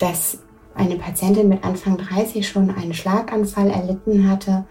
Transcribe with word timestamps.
dass 0.00 0.38
eine 0.74 0.96
Patientin 0.96 1.48
mit 1.48 1.62
Anfang 1.62 1.98
30 1.98 2.48
schon 2.48 2.70
einen 2.70 2.94
Schlaganfall 2.94 3.70
erlitten 3.70 4.28
hatte, 4.28 4.64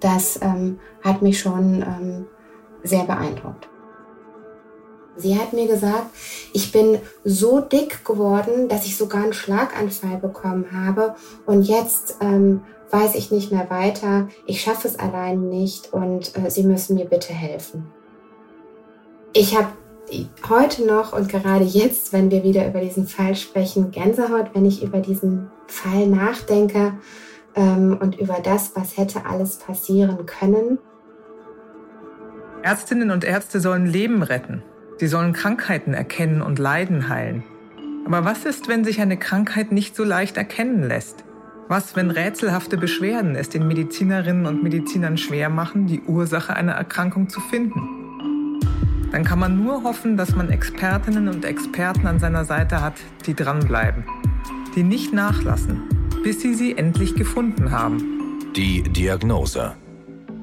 das 0.00 0.40
ähm, 0.42 0.78
hat 1.02 1.22
mich 1.22 1.40
schon 1.40 1.82
ähm, 1.82 2.26
sehr 2.82 3.04
beeindruckt. 3.04 3.68
Sie 5.16 5.38
hat 5.38 5.52
mir 5.52 5.66
gesagt, 5.68 6.06
ich 6.52 6.72
bin 6.72 6.98
so 7.22 7.60
dick 7.60 8.04
geworden, 8.04 8.68
dass 8.68 8.84
ich 8.84 8.96
sogar 8.96 9.22
einen 9.22 9.32
Schlaganfall 9.32 10.18
bekommen 10.18 10.66
habe 10.72 11.14
und 11.46 11.62
jetzt 11.62 12.16
ähm, 12.20 12.62
weiß 12.90 13.14
ich 13.14 13.30
nicht 13.30 13.52
mehr 13.52 13.70
weiter, 13.70 14.28
ich 14.46 14.60
schaffe 14.60 14.88
es 14.88 14.98
allein 14.98 15.48
nicht 15.48 15.92
und 15.92 16.36
äh, 16.36 16.50
Sie 16.50 16.64
müssen 16.64 16.96
mir 16.96 17.06
bitte 17.06 17.32
helfen. 17.32 17.92
Ich 19.32 19.56
habe 19.56 19.68
heute 20.48 20.86
noch 20.86 21.12
und 21.12 21.28
gerade 21.28 21.64
jetzt, 21.64 22.12
wenn 22.12 22.30
wir 22.30 22.42
wieder 22.42 22.66
über 22.66 22.80
diesen 22.80 23.06
Fall 23.06 23.34
sprechen, 23.34 23.90
Gänsehaut, 23.90 24.50
wenn 24.54 24.66
ich 24.66 24.82
über 24.82 25.00
diesen 25.00 25.50
Fall 25.66 26.06
nachdenke 26.06 26.94
ähm, 27.54 27.98
und 28.00 28.18
über 28.18 28.38
das, 28.42 28.72
was 28.74 28.96
hätte 28.96 29.26
alles 29.26 29.58
passieren 29.58 30.26
können. 30.26 30.78
Ärztinnen 32.62 33.10
und 33.10 33.24
Ärzte 33.24 33.60
sollen 33.60 33.86
Leben 33.86 34.22
retten. 34.22 34.62
Sie 34.98 35.06
sollen 35.06 35.32
Krankheiten 35.32 35.92
erkennen 35.92 36.40
und 36.40 36.58
Leiden 36.58 37.08
heilen. 37.08 37.44
Aber 38.06 38.24
was 38.24 38.44
ist, 38.44 38.68
wenn 38.68 38.84
sich 38.84 39.00
eine 39.00 39.16
Krankheit 39.16 39.72
nicht 39.72 39.96
so 39.96 40.04
leicht 40.04 40.36
erkennen 40.36 40.82
lässt? 40.82 41.24
Was, 41.68 41.96
wenn 41.96 42.10
rätselhafte 42.10 42.76
Beschwerden 42.76 43.36
es 43.36 43.48
den 43.48 43.66
Medizinerinnen 43.66 44.46
und 44.46 44.62
Medizinern 44.62 45.16
schwer 45.16 45.48
machen, 45.48 45.86
die 45.86 46.02
Ursache 46.02 46.54
einer 46.54 46.72
Erkrankung 46.72 47.28
zu 47.28 47.40
finden? 47.40 48.03
Dann 49.14 49.22
kann 49.22 49.38
man 49.38 49.62
nur 49.62 49.84
hoffen, 49.84 50.16
dass 50.16 50.34
man 50.34 50.50
Expertinnen 50.50 51.28
und 51.28 51.44
Experten 51.44 52.08
an 52.08 52.18
seiner 52.18 52.44
Seite 52.44 52.82
hat, 52.82 52.94
die 53.26 53.34
dranbleiben, 53.34 54.04
die 54.74 54.82
nicht 54.82 55.12
nachlassen, 55.12 55.84
bis 56.24 56.40
sie 56.40 56.52
sie 56.52 56.76
endlich 56.76 57.14
gefunden 57.14 57.70
haben. 57.70 58.40
Die 58.56 58.82
Diagnose. 58.82 59.76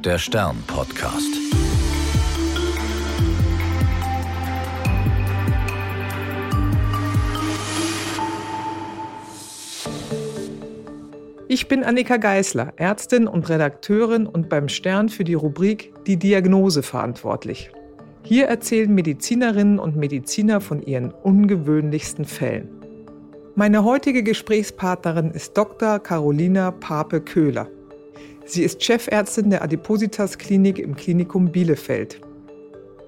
Der 0.05 0.17
Stern-Podcast. 0.17 1.36
Ich 11.50 11.67
bin 11.67 11.83
Annika 11.83 12.16
Geißler, 12.16 12.72
Ärztin 12.78 13.28
und 13.28 13.50
Redakteurin 13.50 14.28
und 14.28 14.47
beim 14.47 14.69
Stern 14.69 15.09
für 15.09 15.25
die 15.25 15.33
Rubrik 15.33 15.94
Die 16.08 16.16
Diagnose 16.16 16.83
verantwortlich. 16.83 17.69
Hier 18.23 18.45
erzählen 18.45 18.94
Medizinerinnen 18.94 19.80
und 19.80 19.95
Mediziner 19.95 20.61
von 20.61 20.81
ihren 20.83 21.11
ungewöhnlichsten 21.11 22.25
Fällen. 22.25 22.69
Meine 23.55 23.83
heutige 23.83 24.23
Gesprächspartnerin 24.23 25.31
ist 25.31 25.58
Dr. 25.58 26.00
Carolina 26.00 26.72
Pape-Köhler. 26.72 27.67
Sie 28.45 28.63
ist 28.63 28.83
Chefärztin 28.83 29.50
der 29.50 29.63
Adipositas 29.63 30.38
Klinik 30.38 30.80
im 30.80 30.95
Klinikum 30.95 31.52
Bielefeld. 31.52 32.22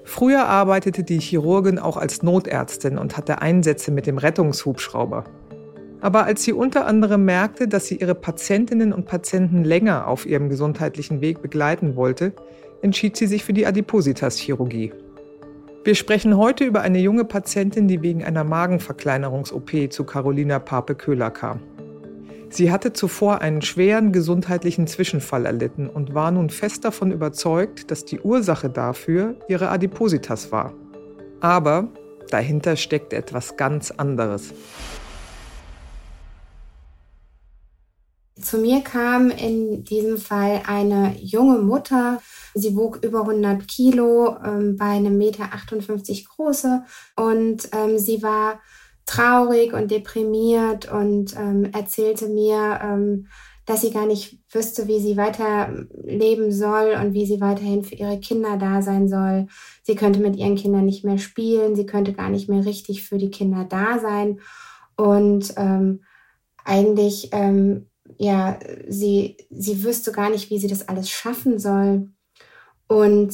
Früher 0.04 0.46
arbeitete 0.46 1.04
die 1.04 1.20
Chirurgin 1.20 1.80
auch 1.80 1.96
als 1.96 2.24
Notärztin 2.24 2.98
und 2.98 3.16
hatte 3.16 3.42
Einsätze 3.42 3.92
mit 3.92 4.06
dem 4.06 4.18
Rettungshubschrauber. 4.18 5.24
Aber 6.02 6.26
als 6.26 6.44
sie 6.44 6.52
unter 6.52 6.86
anderem 6.86 7.24
merkte, 7.24 7.70
dass 7.70 7.88
sie 7.88 7.96
ihre 7.96 8.16
Patientinnen 8.16 8.92
und 8.92 9.06
Patienten 9.06 9.64
länger 9.64 10.08
auf 10.08 10.26
ihrem 10.26 10.50
gesundheitlichen 10.50 11.22
Weg 11.22 11.42
begleiten 11.42 11.96
wollte, 11.96 12.34
entschied 12.82 13.16
sie 13.16 13.28
sich 13.28 13.46
für 13.46 13.54
die 13.54 13.66
Adipositas-Chirurgie. 13.66 14.92
Wir 15.86 15.96
sprechen 15.96 16.38
heute 16.38 16.64
über 16.64 16.80
eine 16.80 17.00
junge 17.00 17.26
Patientin, 17.26 17.90
die 17.90 18.02
wegen 18.02 18.24
einer 18.24 18.46
Magenverkleinerungs-OP 18.46 19.92
zu 19.92 20.06
Carolina 20.06 20.58
Pape-Köhler 20.60 21.30
kam. 21.30 21.60
Sie 22.50 22.72
hatte 22.72 22.94
zuvor 22.94 23.42
einen 23.42 23.62
schweren 23.62 24.14
gesundheitlichen 24.14 24.88
Zwischenfall 24.88 25.46
erlitten 25.46 25.90
und 25.90 26.14
war 26.14 26.32
nun 26.32 26.50
fest 26.50 26.86
davon 26.86 27.12
überzeugt, 27.12 27.92
dass 27.92 28.06
die 28.06 28.22
Ursache 28.22 28.70
dafür 28.70 29.36
ihre 29.50 29.68
Adipositas 29.72 30.54
war. 30.54 30.74
Aber 31.42 31.90
dahinter 32.30 32.78
steckt 32.78 33.12
etwas 33.12 33.58
ganz 33.58 33.92
anderes. 33.92 34.54
Zu 38.44 38.58
mir 38.58 38.82
kam 38.82 39.30
in 39.30 39.86
diesem 39.86 40.18
Fall 40.18 40.64
eine 40.68 41.16
junge 41.18 41.60
Mutter. 41.60 42.22
Sie 42.54 42.76
wog 42.76 43.00
über 43.02 43.22
100 43.22 43.68
Kilo, 43.68 44.36
ähm, 44.44 44.76
bei 44.76 44.86
einem 44.86 45.18
Meter 45.18 45.46
58 45.54 46.28
große 46.28 46.84
und 47.16 47.70
ähm, 47.72 47.98
sie 47.98 48.22
war 48.22 48.60
traurig 49.06 49.74
und 49.74 49.92
deprimiert 49.92 50.92
und 50.92 51.36
ähm, 51.38 51.70
erzählte 51.74 52.28
mir, 52.28 52.80
ähm, 52.84 53.28
dass 53.66 53.82
sie 53.82 53.92
gar 53.92 54.06
nicht 54.06 54.40
wüsste, 54.52 54.88
wie 54.90 55.00
sie 55.00 55.16
weiterleben 55.16 56.52
soll 56.52 56.98
und 57.02 57.14
wie 57.14 57.26
sie 57.26 57.40
weiterhin 57.40 57.84
für 57.86 57.96
ihre 57.96 58.20
Kinder 58.20 58.58
da 58.58 58.82
sein 58.82 59.08
soll. 59.08 59.48
Sie 59.84 59.96
könnte 59.96 60.20
mit 60.20 60.36
ihren 60.36 60.56
Kindern 60.56 60.86
nicht 60.86 61.06
mehr 61.06 61.18
spielen, 61.18 61.78
sie 61.78 61.86
könnte 61.86 62.12
gar 62.12 62.30
nicht 62.30 62.50
mehr 62.50 62.66
richtig 62.66 63.04
für 63.04 63.18
die 63.18 63.32
Kinder 63.32 63.66
da 63.70 64.00
sein 64.00 64.42
und 64.98 65.54
ähm, 65.56 66.02
eigentlich 66.66 67.30
ähm, 67.32 67.88
ja, 68.18 68.60
sie, 68.88 69.38
sie 69.50 69.84
wüsste 69.84 70.12
gar 70.12 70.30
nicht, 70.30 70.50
wie 70.50 70.60
sie 70.60 70.68
das 70.68 70.88
alles 70.88 71.10
schaffen 71.10 71.60
soll. 71.60 72.10
Und 72.88 73.34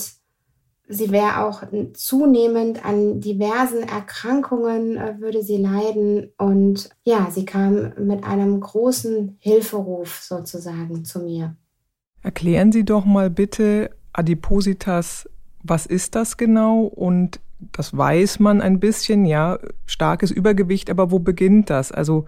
sie 0.87 1.11
wäre 1.11 1.45
auch 1.45 1.63
zunehmend 1.93 2.83
an 2.83 3.21
diversen 3.21 3.83
Erkrankungen, 3.83 4.97
äh, 4.97 5.15
würde 5.19 5.43
sie 5.43 5.57
leiden. 5.57 6.31
Und 6.37 6.89
ja, 7.03 7.29
sie 7.31 7.45
kam 7.45 7.93
mit 7.99 8.23
einem 8.23 8.59
großen 8.59 9.37
Hilferuf 9.39 10.21
sozusagen 10.21 11.05
zu 11.05 11.19
mir. 11.19 11.55
Erklären 12.21 12.71
Sie 12.73 12.83
doch 12.83 13.05
mal 13.05 13.29
bitte 13.29 13.91
Adipositas, 14.11 15.29
was 15.63 15.85
ist 15.85 16.15
das 16.15 16.35
genau? 16.35 16.83
Und 16.83 17.39
das 17.71 17.95
weiß 17.95 18.39
man 18.39 18.61
ein 18.61 18.79
bisschen, 18.79 19.25
ja, 19.25 19.59
starkes 19.85 20.31
Übergewicht, 20.31 20.89
aber 20.89 21.11
wo 21.11 21.19
beginnt 21.19 21.69
das? 21.69 21.91
Also 21.91 22.25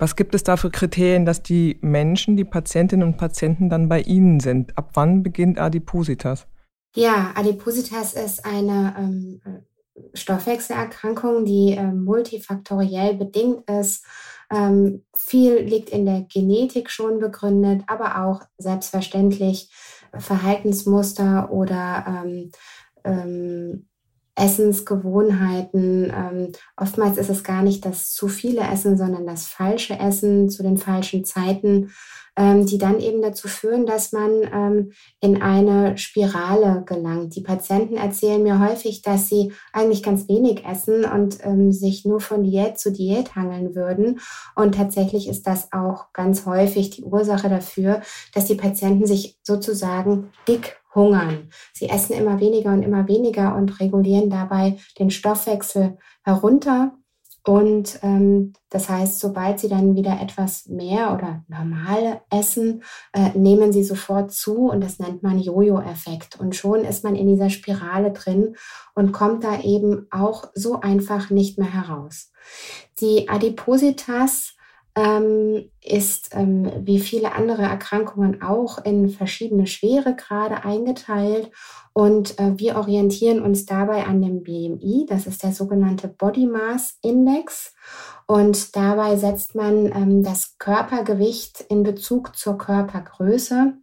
was 0.00 0.16
gibt 0.16 0.34
es 0.34 0.42
da 0.42 0.56
für 0.56 0.70
Kriterien, 0.70 1.26
dass 1.26 1.42
die 1.42 1.78
Menschen, 1.82 2.36
die 2.36 2.44
Patientinnen 2.44 3.06
und 3.06 3.18
Patienten 3.18 3.68
dann 3.68 3.88
bei 3.88 4.00
Ihnen 4.00 4.40
sind? 4.40 4.76
Ab 4.78 4.92
wann 4.94 5.22
beginnt 5.22 5.58
Adipositas? 5.58 6.46
Ja, 6.96 7.32
Adipositas 7.36 8.14
ist 8.14 8.44
eine 8.44 8.94
ähm, 8.98 9.40
Stoffwechselerkrankung, 10.14 11.44
die 11.44 11.72
ähm, 11.72 12.04
multifaktoriell 12.04 13.14
bedingt 13.14 13.68
ist. 13.68 14.04
Ähm, 14.50 15.04
viel 15.12 15.58
liegt 15.58 15.90
in 15.90 16.06
der 16.06 16.22
Genetik 16.22 16.90
schon 16.90 17.20
begründet, 17.20 17.82
aber 17.86 18.24
auch 18.24 18.40
selbstverständlich 18.58 19.70
Verhaltensmuster 20.18 21.52
oder 21.52 22.24
ähm, 22.24 22.50
ähm, 23.04 23.89
Essensgewohnheiten. 24.36 26.12
Ähm, 26.14 26.52
oftmals 26.76 27.18
ist 27.18 27.30
es 27.30 27.44
gar 27.44 27.62
nicht 27.62 27.84
das 27.84 28.12
zu 28.12 28.28
viele 28.28 28.62
Essen, 28.62 28.96
sondern 28.96 29.26
das 29.26 29.46
falsche 29.46 29.98
Essen 29.98 30.48
zu 30.48 30.62
den 30.62 30.78
falschen 30.78 31.24
Zeiten, 31.24 31.90
ähm, 32.36 32.64
die 32.64 32.78
dann 32.78 33.00
eben 33.00 33.20
dazu 33.22 33.48
führen, 33.48 33.86
dass 33.86 34.12
man 34.12 34.30
ähm, 34.52 34.92
in 35.20 35.42
eine 35.42 35.98
Spirale 35.98 36.84
gelangt. 36.86 37.34
Die 37.36 37.42
Patienten 37.42 37.96
erzählen 37.96 38.42
mir 38.42 38.60
häufig, 38.60 39.02
dass 39.02 39.28
sie 39.28 39.52
eigentlich 39.72 40.02
ganz 40.02 40.28
wenig 40.28 40.64
essen 40.64 41.04
und 41.04 41.38
ähm, 41.44 41.72
sich 41.72 42.04
nur 42.04 42.20
von 42.20 42.42
Diät 42.42 42.78
zu 42.78 42.92
Diät 42.92 43.34
hangeln 43.34 43.74
würden. 43.74 44.20
Und 44.54 44.76
tatsächlich 44.76 45.28
ist 45.28 45.46
das 45.46 45.72
auch 45.72 46.12
ganz 46.12 46.46
häufig 46.46 46.90
die 46.90 47.02
Ursache 47.02 47.48
dafür, 47.48 48.00
dass 48.32 48.46
die 48.46 48.54
Patienten 48.54 49.06
sich 49.06 49.38
sozusagen 49.42 50.30
dick 50.48 50.79
hungern. 50.94 51.50
Sie 51.72 51.88
essen 51.88 52.14
immer 52.14 52.40
weniger 52.40 52.72
und 52.72 52.82
immer 52.82 53.06
weniger 53.08 53.54
und 53.56 53.80
regulieren 53.80 54.30
dabei 54.30 54.78
den 54.98 55.10
Stoffwechsel 55.10 55.98
herunter. 56.22 56.92
Und 57.42 57.98
ähm, 58.02 58.52
das 58.68 58.90
heißt, 58.90 59.18
sobald 59.18 59.60
sie 59.60 59.68
dann 59.68 59.96
wieder 59.96 60.20
etwas 60.20 60.66
mehr 60.66 61.14
oder 61.14 61.42
normal 61.48 62.20
essen, 62.30 62.82
äh, 63.14 63.30
nehmen 63.36 63.72
sie 63.72 63.82
sofort 63.82 64.30
zu 64.30 64.68
und 64.68 64.82
das 64.82 64.98
nennt 64.98 65.22
man 65.22 65.38
Jojo-Effekt. 65.38 66.38
Und 66.38 66.54
schon 66.54 66.84
ist 66.84 67.02
man 67.02 67.16
in 67.16 67.28
dieser 67.28 67.48
Spirale 67.48 68.12
drin 68.12 68.56
und 68.94 69.12
kommt 69.12 69.42
da 69.42 69.60
eben 69.62 70.06
auch 70.10 70.50
so 70.54 70.80
einfach 70.80 71.30
nicht 71.30 71.58
mehr 71.58 71.72
heraus. 71.72 72.30
Die 73.00 73.30
Adipositas 73.30 74.54
ähm, 74.96 75.70
ist 75.82 76.30
ähm, 76.32 76.70
wie 76.84 76.98
viele 76.98 77.32
andere 77.32 77.62
Erkrankungen 77.62 78.42
auch 78.42 78.78
in 78.84 79.08
verschiedene 79.08 79.66
Schweregrade 79.66 80.64
eingeteilt. 80.64 81.50
Und 81.92 82.38
äh, 82.38 82.58
wir 82.58 82.76
orientieren 82.76 83.42
uns 83.42 83.66
dabei 83.66 84.04
an 84.04 84.20
dem 84.22 84.42
BMI, 84.42 85.06
das 85.08 85.26
ist 85.26 85.42
der 85.42 85.52
sogenannte 85.52 86.08
Body 86.08 86.46
Mass 86.46 86.98
Index. 87.02 87.74
Und 88.26 88.76
dabei 88.76 89.16
setzt 89.16 89.54
man 89.54 89.86
ähm, 89.86 90.22
das 90.22 90.56
Körpergewicht 90.58 91.62
in 91.68 91.82
Bezug 91.82 92.36
zur 92.36 92.58
Körpergröße. 92.58 93.74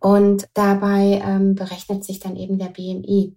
Und 0.00 0.48
dabei 0.54 1.22
ähm, 1.24 1.54
berechnet 1.54 2.04
sich 2.04 2.20
dann 2.20 2.36
eben 2.36 2.58
der 2.58 2.68
BMI. 2.68 3.34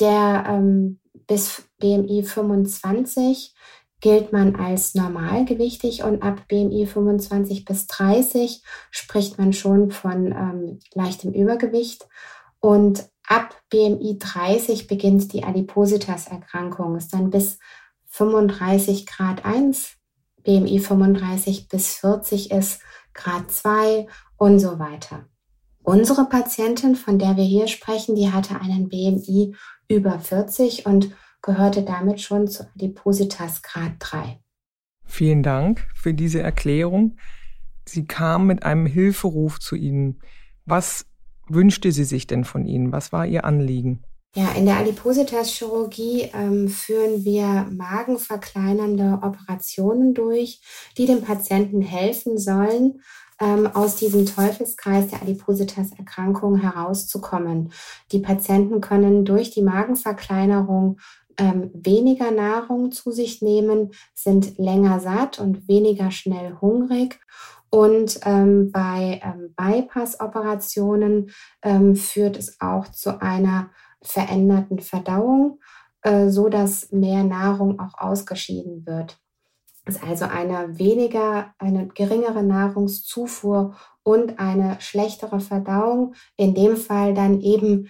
Der 0.00 0.44
ähm, 0.48 1.00
bis 1.26 1.64
BMI 1.78 2.22
25 2.22 3.54
gilt 4.00 4.32
man 4.32 4.56
als 4.56 4.94
normalgewichtig 4.94 6.04
und 6.04 6.22
ab 6.22 6.46
BMI 6.48 6.86
25 6.86 7.64
bis 7.64 7.86
30 7.86 8.62
spricht 8.90 9.38
man 9.38 9.52
schon 9.52 9.90
von 9.90 10.26
ähm, 10.26 10.78
leichtem 10.94 11.32
Übergewicht. 11.32 12.06
Und 12.60 13.08
ab 13.26 13.56
BMI 13.70 14.18
30 14.18 14.86
beginnt 14.86 15.32
die 15.32 15.44
Adipositas-Erkrankung, 15.44 16.96
ist 16.96 17.12
dann 17.12 17.30
bis 17.30 17.58
35 18.06 19.06
Grad 19.06 19.44
1, 19.44 19.96
BMI 20.44 20.78
35 20.78 21.68
bis 21.68 21.94
40 21.96 22.50
ist 22.50 22.80
Grad 23.12 23.50
2 23.50 24.06
und 24.36 24.60
so 24.60 24.78
weiter. 24.78 25.26
Unsere 25.82 26.26
Patientin, 26.26 26.96
von 26.96 27.18
der 27.18 27.36
wir 27.36 27.44
hier 27.44 27.66
sprechen, 27.66 28.14
die 28.14 28.30
hatte 28.30 28.60
einen 28.60 28.88
BMI 28.88 29.54
über 29.88 30.18
40 30.20 30.86
und 30.86 31.10
gehörte 31.42 31.82
damit 31.82 32.20
schon 32.20 32.48
zu 32.48 32.68
Adipositas 32.74 33.62
Grad 33.62 33.92
3. 33.98 34.38
Vielen 35.04 35.42
Dank 35.42 35.86
für 35.94 36.14
diese 36.14 36.40
Erklärung. 36.42 37.16
Sie 37.86 38.06
kam 38.06 38.46
mit 38.46 38.62
einem 38.62 38.86
Hilferuf 38.86 39.58
zu 39.58 39.74
Ihnen. 39.74 40.20
Was 40.66 41.06
wünschte 41.48 41.92
sie 41.92 42.04
sich 42.04 42.26
denn 42.26 42.44
von 42.44 42.66
Ihnen? 42.66 42.92
Was 42.92 43.12
war 43.12 43.26
Ihr 43.26 43.44
Anliegen? 43.44 44.04
Ja, 44.34 44.52
in 44.52 44.66
der 44.66 44.76
Adipositas-Chirurgie 44.76 46.30
ähm, 46.34 46.68
führen 46.68 47.24
wir 47.24 47.66
magenverkleinernde 47.70 49.20
Operationen 49.22 50.12
durch, 50.12 50.60
die 50.98 51.06
dem 51.06 51.22
Patienten 51.22 51.80
helfen 51.80 52.38
sollen, 52.38 53.00
ähm, 53.40 53.66
aus 53.66 53.96
diesem 53.96 54.26
Teufelskreis 54.26 55.08
der 55.08 55.22
Adipositas-Erkrankung 55.22 56.56
herauszukommen. 56.56 57.72
Die 58.12 58.18
Patienten 58.18 58.82
können 58.82 59.24
durch 59.24 59.50
die 59.50 59.62
Magenverkleinerung 59.62 60.98
ähm, 61.38 61.70
weniger 61.72 62.30
Nahrung 62.30 62.92
zu 62.92 63.12
sich 63.12 63.40
nehmen, 63.42 63.92
sind 64.14 64.58
länger 64.58 65.00
satt 65.00 65.38
und 65.38 65.68
weniger 65.68 66.10
schnell 66.10 66.56
hungrig. 66.60 67.20
Und 67.70 68.20
ähm, 68.24 68.72
bei 68.72 69.20
ähm, 69.22 69.54
Bypass-Operationen 69.56 71.30
ähm, 71.62 71.96
führt 71.96 72.36
es 72.36 72.60
auch 72.60 72.88
zu 72.88 73.20
einer 73.20 73.70
veränderten 74.02 74.78
Verdauung, 74.78 75.60
äh, 76.02 76.28
so 76.28 76.48
dass 76.48 76.92
mehr 76.92 77.24
Nahrung 77.24 77.78
auch 77.78 77.98
ausgeschieden 77.98 78.86
wird. 78.86 79.18
Es 79.84 79.96
ist 79.96 80.02
also 80.04 80.26
eine 80.26 80.78
weniger, 80.78 81.54
eine 81.58 81.88
geringere 81.88 82.42
Nahrungszufuhr 82.42 83.74
und 84.02 84.38
eine 84.38 84.76
schlechtere 84.80 85.40
Verdauung. 85.40 86.14
In 86.36 86.54
dem 86.54 86.76
Fall 86.76 87.14
dann 87.14 87.40
eben 87.40 87.88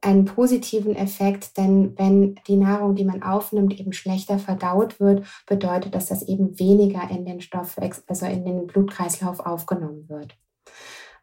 einen 0.00 0.24
positiven 0.24 0.94
Effekt, 0.94 1.56
denn 1.56 1.96
wenn 1.98 2.36
die 2.46 2.56
Nahrung, 2.56 2.94
die 2.94 3.04
man 3.04 3.22
aufnimmt, 3.22 3.78
eben 3.78 3.92
schlechter 3.92 4.38
verdaut 4.38 5.00
wird, 5.00 5.26
bedeutet 5.46 5.94
das, 5.94 6.06
dass 6.06 6.22
eben 6.22 6.58
weniger 6.58 7.10
in 7.10 7.24
den 7.24 7.40
Stoff, 7.40 7.76
also 8.06 8.26
in 8.26 8.44
den 8.44 8.66
Blutkreislauf 8.66 9.40
aufgenommen 9.40 10.08
wird. 10.08 10.36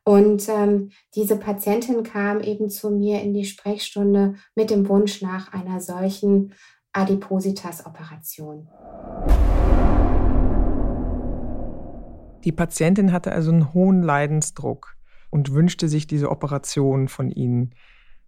Und 0.04 0.48
ähm, 0.50 0.92
diese 1.16 1.36
Patientin 1.38 2.04
kam 2.04 2.39
eben 2.39 2.69
zu 2.69 2.92
mir 2.92 3.22
in 3.22 3.33
die 3.33 3.45
Sprechstunde 3.45 4.36
mit 4.54 4.69
dem 4.69 4.88
Wunsch 4.88 5.22
nach 5.22 5.51
einer 5.51 5.81
solchen 5.81 6.54
Adipositas-Operation. 6.94 8.68
Die 12.44 12.51
Patientin 12.51 13.12
hatte 13.12 13.31
also 13.31 13.51
einen 13.51 13.74
hohen 13.74 14.04
Leidensdruck 14.04 14.95
und 15.31 15.51
wünschte 15.51 15.89
sich 15.89 16.06
diese 16.06 16.30
Operation 16.30 17.07
von 17.07 17.31
Ihnen. 17.31 17.74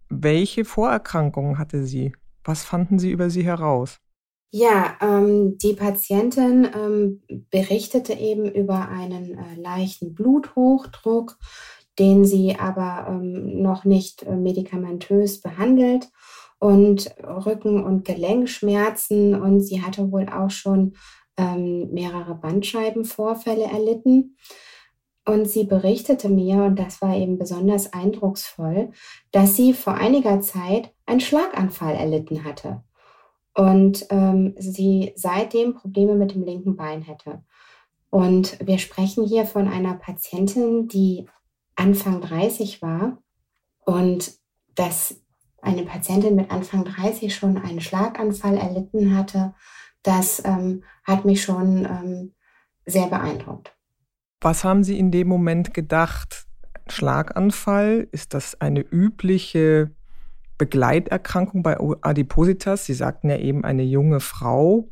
Welche 0.08 0.64
Vorerkrankungen 0.64 1.58
hatte 1.58 1.84
sie? 1.84 2.12
Was 2.44 2.64
fanden 2.64 2.98
Sie 2.98 3.10
über 3.10 3.28
sie 3.28 3.44
heraus? 3.44 3.98
Ja, 4.50 4.96
ähm, 5.02 5.58
die 5.58 5.74
Patientin 5.74 6.66
ähm, 6.74 7.22
berichtete 7.50 8.14
eben 8.14 8.50
über 8.50 8.88
einen 8.88 9.36
äh, 9.36 9.60
leichten 9.60 10.14
Bluthochdruck, 10.14 11.36
den 11.98 12.24
sie 12.24 12.56
aber 12.58 13.08
ähm, 13.10 13.60
noch 13.60 13.84
nicht 13.84 14.22
äh, 14.22 14.34
medikamentös 14.34 15.42
behandelt 15.42 16.08
und 16.58 17.14
Rücken- 17.22 17.84
und 17.84 18.06
Gelenkschmerzen 18.06 19.34
und 19.34 19.60
sie 19.60 19.82
hatte 19.82 20.10
wohl 20.10 20.28
auch 20.30 20.50
schon 20.50 20.94
ähm, 21.36 21.90
mehrere 21.92 22.34
Bandscheibenvorfälle 22.34 23.64
erlitten. 23.64 24.36
Und 25.28 25.46
sie 25.46 25.64
berichtete 25.64 26.30
mir, 26.30 26.64
und 26.64 26.78
das 26.78 27.02
war 27.02 27.14
eben 27.14 27.36
besonders 27.36 27.92
eindrucksvoll, 27.92 28.92
dass 29.30 29.56
sie 29.56 29.74
vor 29.74 29.92
einiger 29.92 30.40
Zeit 30.40 30.90
einen 31.04 31.20
Schlaganfall 31.20 31.94
erlitten 31.94 32.44
hatte 32.44 32.82
und 33.54 34.06
ähm, 34.08 34.54
sie 34.58 35.12
seitdem 35.16 35.74
Probleme 35.74 36.14
mit 36.14 36.32
dem 36.32 36.44
linken 36.44 36.76
Bein 36.76 37.02
hätte. 37.02 37.44
Und 38.08 38.56
wir 38.66 38.78
sprechen 38.78 39.26
hier 39.26 39.44
von 39.44 39.68
einer 39.68 39.96
Patientin, 39.96 40.88
die 40.88 41.28
Anfang 41.76 42.22
30 42.22 42.80
war 42.80 43.18
und 43.84 44.32
dass 44.76 45.20
eine 45.60 45.82
Patientin 45.82 46.36
mit 46.36 46.50
Anfang 46.50 46.86
30 46.86 47.34
schon 47.34 47.58
einen 47.58 47.82
Schlaganfall 47.82 48.56
erlitten 48.56 49.14
hatte, 49.14 49.54
das 50.02 50.42
ähm, 50.46 50.84
hat 51.04 51.26
mich 51.26 51.42
schon 51.42 51.84
ähm, 51.84 52.34
sehr 52.86 53.08
beeindruckt. 53.08 53.77
Was 54.40 54.62
haben 54.62 54.84
Sie 54.84 54.98
in 54.98 55.10
dem 55.10 55.26
Moment 55.26 55.74
gedacht? 55.74 56.46
Schlaganfall, 56.88 58.08
ist 58.12 58.34
das 58.34 58.60
eine 58.60 58.80
übliche 58.80 59.90
Begleiterkrankung 60.58 61.62
bei 61.62 61.76
Adipositas? 62.02 62.84
Sie 62.86 62.94
sagten 62.94 63.30
ja 63.30 63.36
eben 63.36 63.64
eine 63.64 63.82
junge 63.82 64.20
Frau. 64.20 64.88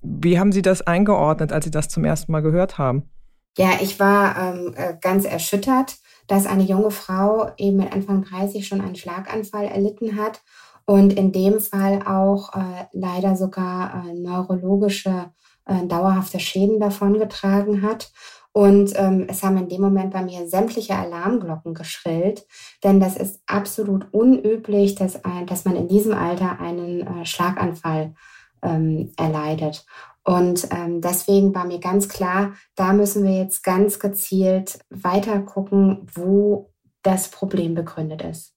Wie 0.00 0.38
haben 0.38 0.52
Sie 0.52 0.62
das 0.62 0.82
eingeordnet, 0.82 1.52
als 1.52 1.66
Sie 1.66 1.70
das 1.70 1.88
zum 1.88 2.04
ersten 2.04 2.32
Mal 2.32 2.40
gehört 2.40 2.78
haben? 2.78 3.10
Ja, 3.58 3.70
ich 3.80 4.00
war 4.00 4.36
ähm, 4.38 4.72
äh, 4.76 4.94
ganz 5.00 5.24
erschüttert, 5.24 5.96
dass 6.26 6.46
eine 6.46 6.62
junge 6.62 6.90
Frau 6.90 7.50
eben 7.58 7.78
mit 7.78 7.92
Anfang 7.92 8.22
30 8.24 8.66
schon 8.66 8.80
einen 8.80 8.96
Schlaganfall 8.96 9.66
erlitten 9.66 10.16
hat 10.16 10.42
und 10.84 11.12
in 11.12 11.32
dem 11.32 11.60
Fall 11.60 12.02
auch 12.06 12.54
äh, 12.54 12.86
leider 12.92 13.36
sogar 13.36 14.06
äh, 14.06 14.14
neurologische 14.14 15.32
äh, 15.68 15.86
dauerhafte 15.86 16.40
Schäden 16.40 16.80
davongetragen 16.80 17.82
hat. 17.82 18.10
Und 18.52 18.92
ähm, 18.96 19.26
es 19.28 19.42
haben 19.42 19.58
in 19.58 19.68
dem 19.68 19.80
Moment 19.80 20.12
bei 20.12 20.22
mir 20.22 20.48
sämtliche 20.48 20.96
Alarmglocken 20.96 21.74
geschrillt, 21.74 22.46
denn 22.82 22.98
das 22.98 23.16
ist 23.16 23.40
absolut 23.46 24.12
unüblich, 24.12 24.94
dass, 24.94 25.24
ein, 25.24 25.46
dass 25.46 25.64
man 25.64 25.76
in 25.76 25.86
diesem 25.86 26.12
Alter 26.12 26.58
einen 26.58 27.06
äh, 27.06 27.26
Schlaganfall 27.26 28.14
ähm, 28.62 29.12
erleidet. 29.16 29.84
Und 30.24 30.68
ähm, 30.72 31.00
deswegen 31.00 31.54
war 31.54 31.64
mir 31.64 31.78
ganz 31.78 32.08
klar, 32.08 32.52
da 32.74 32.92
müssen 32.92 33.24
wir 33.24 33.38
jetzt 33.38 33.62
ganz 33.62 33.98
gezielt 33.98 34.78
weiter 34.90 35.40
gucken, 35.40 36.06
wo 36.12 36.72
das 37.02 37.30
Problem 37.30 37.74
begründet 37.74 38.22
ist. 38.22 38.54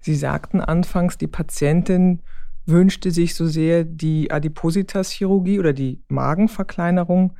Sie 0.00 0.16
sagten 0.16 0.60
anfangs, 0.60 1.18
die 1.18 1.26
Patientin 1.26 2.22
wünschte 2.66 3.10
sich 3.10 3.34
so 3.34 3.46
sehr 3.46 3.84
die 3.84 4.30
Adipositas-Chirurgie 4.30 5.58
oder 5.58 5.72
die 5.72 6.02
Magenverkleinerung. 6.08 7.36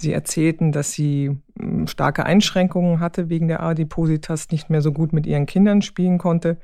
Sie 0.00 0.12
erzählten, 0.12 0.72
dass 0.72 0.92
sie 0.92 1.36
hm, 1.58 1.86
starke 1.86 2.24
Einschränkungen 2.24 3.00
hatte 3.00 3.28
wegen 3.28 3.48
der 3.48 3.62
Adipositas, 3.62 4.50
nicht 4.50 4.70
mehr 4.70 4.80
so 4.80 4.92
gut 4.92 5.12
mit 5.12 5.26
ihren 5.26 5.46
Kindern 5.46 5.82
spielen 5.82 6.18
konnte. 6.18 6.58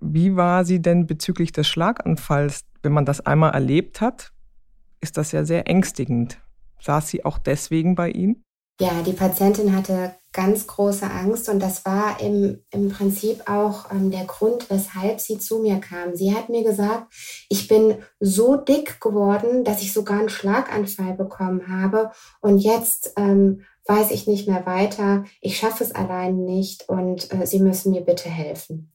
Wie 0.00 0.36
war 0.36 0.64
sie 0.64 0.80
denn 0.80 1.06
bezüglich 1.06 1.52
des 1.52 1.66
Schlaganfalls? 1.66 2.64
Wenn 2.82 2.92
man 2.92 3.06
das 3.06 3.20
einmal 3.20 3.52
erlebt 3.52 4.00
hat, 4.00 4.32
ist 5.00 5.16
das 5.16 5.32
ja 5.32 5.44
sehr 5.44 5.68
ängstigend. 5.68 6.40
Saß 6.80 7.08
sie 7.08 7.24
auch 7.24 7.38
deswegen 7.38 7.94
bei 7.94 8.10
Ihnen? 8.10 8.43
Ja, 8.80 9.02
die 9.02 9.12
Patientin 9.12 9.74
hatte 9.74 10.16
ganz 10.32 10.66
große 10.66 11.08
Angst 11.08 11.48
und 11.48 11.60
das 11.60 11.84
war 11.84 12.20
im, 12.20 12.64
im 12.70 12.88
Prinzip 12.88 13.48
auch 13.48 13.90
ähm, 13.92 14.10
der 14.10 14.24
Grund, 14.24 14.68
weshalb 14.68 15.20
sie 15.20 15.38
zu 15.38 15.60
mir 15.60 15.78
kam. 15.78 16.16
Sie 16.16 16.34
hat 16.34 16.48
mir 16.48 16.64
gesagt, 16.64 17.06
ich 17.48 17.68
bin 17.68 17.98
so 18.18 18.56
dick 18.56 19.00
geworden, 19.00 19.62
dass 19.62 19.80
ich 19.80 19.92
sogar 19.92 20.18
einen 20.18 20.28
Schlaganfall 20.28 21.14
bekommen 21.14 21.68
habe 21.68 22.10
und 22.40 22.58
jetzt 22.58 23.12
ähm, 23.16 23.62
weiß 23.86 24.10
ich 24.10 24.26
nicht 24.26 24.48
mehr 24.48 24.66
weiter, 24.66 25.24
ich 25.40 25.56
schaffe 25.56 25.84
es 25.84 25.94
allein 25.94 26.44
nicht 26.44 26.88
und 26.88 27.32
äh, 27.32 27.46
Sie 27.46 27.60
müssen 27.60 27.92
mir 27.92 28.00
bitte 28.00 28.28
helfen. 28.28 28.93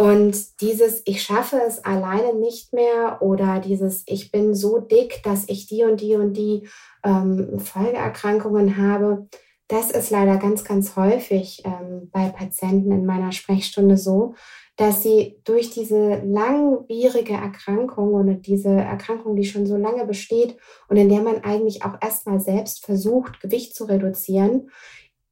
Und 0.00 0.60
dieses 0.60 1.02
Ich 1.06 1.24
schaffe 1.24 1.60
es 1.66 1.84
alleine 1.84 2.32
nicht 2.32 2.72
mehr 2.72 3.20
oder 3.20 3.58
dieses 3.58 4.04
Ich 4.06 4.30
bin 4.30 4.54
so 4.54 4.78
dick, 4.78 5.22
dass 5.24 5.48
ich 5.48 5.66
die 5.66 5.82
und 5.82 6.00
die 6.00 6.14
und 6.14 6.34
die 6.34 6.68
ähm, 7.04 7.58
Folgeerkrankungen 7.58 8.76
habe, 8.76 9.26
das 9.66 9.90
ist 9.90 10.10
leider 10.10 10.38
ganz, 10.38 10.64
ganz 10.64 10.94
häufig 10.96 11.62
ähm, 11.64 12.08
bei 12.12 12.28
Patienten 12.28 12.92
in 12.92 13.04
meiner 13.04 13.32
Sprechstunde 13.32 13.96
so, 13.96 14.34
dass 14.76 15.02
sie 15.02 15.40
durch 15.44 15.70
diese 15.70 16.22
langwierige 16.24 17.34
Erkrankung 17.34 18.14
oder 18.14 18.34
diese 18.34 18.70
Erkrankung, 18.70 19.34
die 19.34 19.44
schon 19.44 19.66
so 19.66 19.76
lange 19.76 20.06
besteht 20.06 20.56
und 20.88 20.96
in 20.96 21.08
der 21.08 21.20
man 21.20 21.42
eigentlich 21.42 21.82
auch 21.82 21.96
erstmal 22.00 22.38
selbst 22.38 22.86
versucht, 22.86 23.40
Gewicht 23.40 23.74
zu 23.74 23.84
reduzieren, 23.84 24.70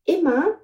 immer 0.05 0.59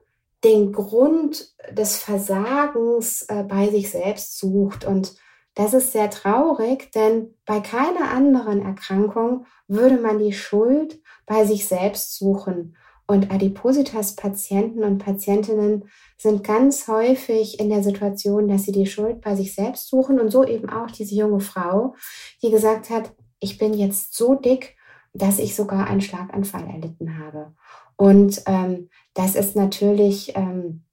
den 0.45 0.73
Grund 0.73 1.55
des 1.71 1.97
Versagens 1.97 3.23
äh, 3.29 3.45
bei 3.45 3.69
sich 3.69 3.91
selbst 3.91 4.39
sucht 4.39 4.85
und 4.85 5.15
das 5.55 5.75
ist 5.75 5.93
sehr 5.93 6.09
traurig, 6.09 6.91
denn 6.93 7.35
bei 7.45 7.61
keiner 7.61 8.11
anderen 8.11 8.63
Erkrankung 8.63 9.45
würde 9.69 9.99
man 9.99 10.19
die 10.19 10.33
Schuld 10.33 11.01
bei 11.27 11.45
sich 11.45 11.69
selbst 11.69 12.17
suchen. 12.17 12.77
Und 13.07 13.31
Adipositas-Patienten 13.31 14.85
und 14.85 14.99
Patientinnen 14.99 15.85
sind 16.17 16.45
ganz 16.45 16.89
häufig 16.89 17.61
in 17.61 17.69
der 17.69 17.83
Situation, 17.83 18.49
dass 18.49 18.63
sie 18.63 18.73
die 18.73 18.87
Schuld 18.87 19.21
bei 19.21 19.35
sich 19.35 19.55
selbst 19.55 19.89
suchen. 19.89 20.19
Und 20.19 20.31
so 20.31 20.45
eben 20.45 20.71
auch 20.71 20.91
diese 20.91 21.15
junge 21.15 21.41
Frau, 21.41 21.95
die 22.43 22.51
gesagt 22.51 22.89
hat, 22.89 23.15
ich 23.39 23.59
bin 23.59 23.75
jetzt 23.75 24.15
so 24.15 24.35
dick, 24.35 24.77
dass 25.13 25.39
ich 25.39 25.55
sogar 25.55 25.89
einen 25.89 26.01
Schlaganfall 26.01 26.67
erlitten 26.67 27.19
habe. 27.19 27.53
Und 27.97 28.43
ähm, 28.47 28.89
das 29.15 29.35
ist 29.35 29.57
natürlich 29.57 30.35
ähm, 30.37 30.85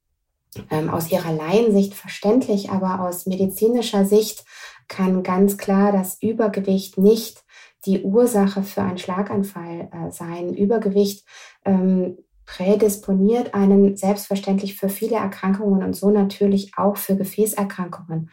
ähm, 0.70 0.90
aus 0.90 1.10
ihrer 1.10 1.32
Laiensicht 1.32 1.94
verständlich, 1.94 2.70
aber 2.70 3.00
aus 3.00 3.26
medizinischer 3.26 4.04
Sicht 4.04 4.44
kann 4.88 5.22
ganz 5.22 5.56
klar 5.56 5.92
das 5.92 6.20
Übergewicht 6.20 6.98
nicht 6.98 7.44
die 7.86 8.02
Ursache 8.02 8.62
für 8.62 8.82
einen 8.82 8.98
Schlaganfall 8.98 9.88
äh, 9.92 10.10
sein. 10.10 10.54
Übergewicht 10.54 11.24
ähm, 11.64 12.18
prädisponiert 12.44 13.54
einen 13.54 13.96
selbstverständlich 13.96 14.76
für 14.76 14.88
viele 14.88 15.16
Erkrankungen 15.16 15.82
und 15.84 15.94
so 15.94 16.10
natürlich 16.10 16.72
auch 16.76 16.96
für 16.96 17.16
Gefäßerkrankungen, 17.16 18.30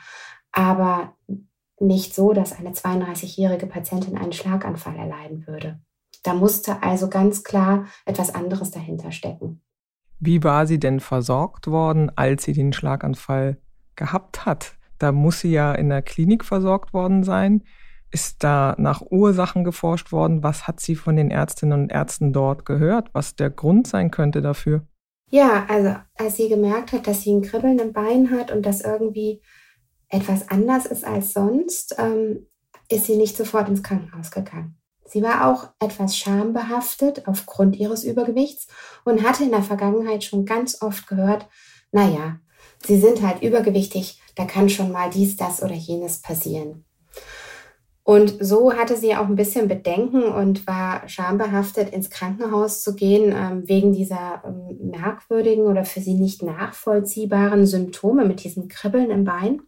aber 0.52 1.14
nicht 1.80 2.16
so, 2.16 2.34
dass 2.34 2.58
eine 2.58 2.72
32-jährige 2.72 3.68
Patientin 3.68 4.18
einen 4.18 4.34
Schlaganfall 4.34 4.96
erleiden 4.96 5.46
würde. 5.46 5.80
Da 6.24 6.34
musste 6.34 6.82
also 6.82 7.10
ganz 7.10 7.44
klar 7.44 7.86
etwas 8.06 8.34
anderes 8.34 8.72
dahinter 8.72 9.12
stecken. 9.12 9.62
Wie 10.20 10.44
war 10.44 10.66
sie 10.66 10.80
denn 10.80 11.00
versorgt 11.00 11.68
worden, 11.68 12.12
als 12.16 12.44
sie 12.44 12.54
den 12.54 12.74
Schlaganfall 12.74 13.58
gehabt 13.96 14.46
hat? 14.46 14.76
Da 14.98 15.12
muss 15.12 15.42
sie 15.42 15.52
ja 15.52 15.74
in 15.74 15.90
der 15.90 16.02
Klinik 16.02 16.44
versorgt 16.44 16.94
worden 16.94 17.24
sein. 17.24 17.64
Ist 18.10 18.44
da 18.44 18.76
nach 18.78 19.02
Ursachen 19.02 19.64
geforscht 19.64 20.12
worden? 20.12 20.42
Was 20.42 20.68
hat 20.68 20.80
sie 20.80 20.96
von 20.96 21.16
den 21.16 21.30
Ärztinnen 21.30 21.84
und 21.84 21.92
Ärzten 21.92 22.34
dort 22.34 22.66
gehört? 22.66 23.10
Was 23.14 23.36
der 23.36 23.50
Grund 23.50 23.86
sein 23.86 24.12
könnte 24.12 24.42
dafür? 24.42 24.88
Ja, 25.30 25.66
also 25.68 25.96
als 26.16 26.38
sie 26.38 26.48
gemerkt 26.48 26.94
hat, 26.94 27.06
dass 27.06 27.22
sie 27.22 27.34
ein 27.34 27.42
Kribbeln 27.42 27.80
im 27.80 27.92
Bein 27.92 28.32
hat 28.32 28.52
und 28.52 28.66
das 28.66 28.82
irgendwie 28.82 29.42
etwas 30.08 30.50
anders 30.50 30.86
ist 30.86 31.06
als 31.06 31.34
sonst, 31.34 31.96
ähm, 32.00 32.48
ist 32.90 33.06
sie 33.06 33.18
nicht 33.18 33.36
sofort 33.36 33.68
ins 33.68 33.84
Krankenhaus 33.84 34.32
gegangen. 34.32 34.77
Sie 35.08 35.24
war 35.24 35.48
auch 35.48 35.70
etwas 35.80 36.18
schambehaftet 36.18 37.28
aufgrund 37.28 37.78
ihres 37.78 38.04
Übergewichts 38.04 38.68
und 39.06 39.24
hatte 39.24 39.44
in 39.44 39.52
der 39.52 39.64
Vergangenheit 39.64 40.24
schon 40.24 40.46
ganz 40.46 40.82
oft 40.82 41.08
gehört, 41.08 41.48
naja, 41.92 42.40
sie 42.86 43.00
sind 43.00 43.22
halt 43.22 43.42
übergewichtig, 43.42 44.22
da 44.36 44.46
kann 44.46 44.70
schon 44.70 44.92
mal 44.92 45.10
dies, 45.10 45.38
das 45.38 45.64
oder 45.64 45.74
jenes 45.74 46.22
passieren. 46.22 46.86
Und 48.04 48.38
so 48.40 48.72
hatte 48.72 48.96
sie 48.96 49.16
auch 49.18 49.26
ein 49.26 49.36
bisschen 49.36 49.68
Bedenken 49.68 50.24
und 50.24 50.66
war 50.66 51.08
schambehaftet, 51.10 51.90
ins 51.90 52.10
Krankenhaus 52.10 52.82
zu 52.82 52.96
gehen, 52.96 53.34
ähm, 53.36 53.68
wegen 53.68 53.92
dieser 53.92 54.44
ähm, 54.46 54.92
merkwürdigen 54.92 55.66
oder 55.66 55.84
für 55.84 56.00
sie 56.00 56.14
nicht 56.14 56.42
nachvollziehbaren 56.42 57.66
Symptome 57.66 58.24
mit 58.24 58.46
diesem 58.46 58.70
Kribbeln 58.70 59.12
im 59.12 59.26
Bein. 59.26 59.62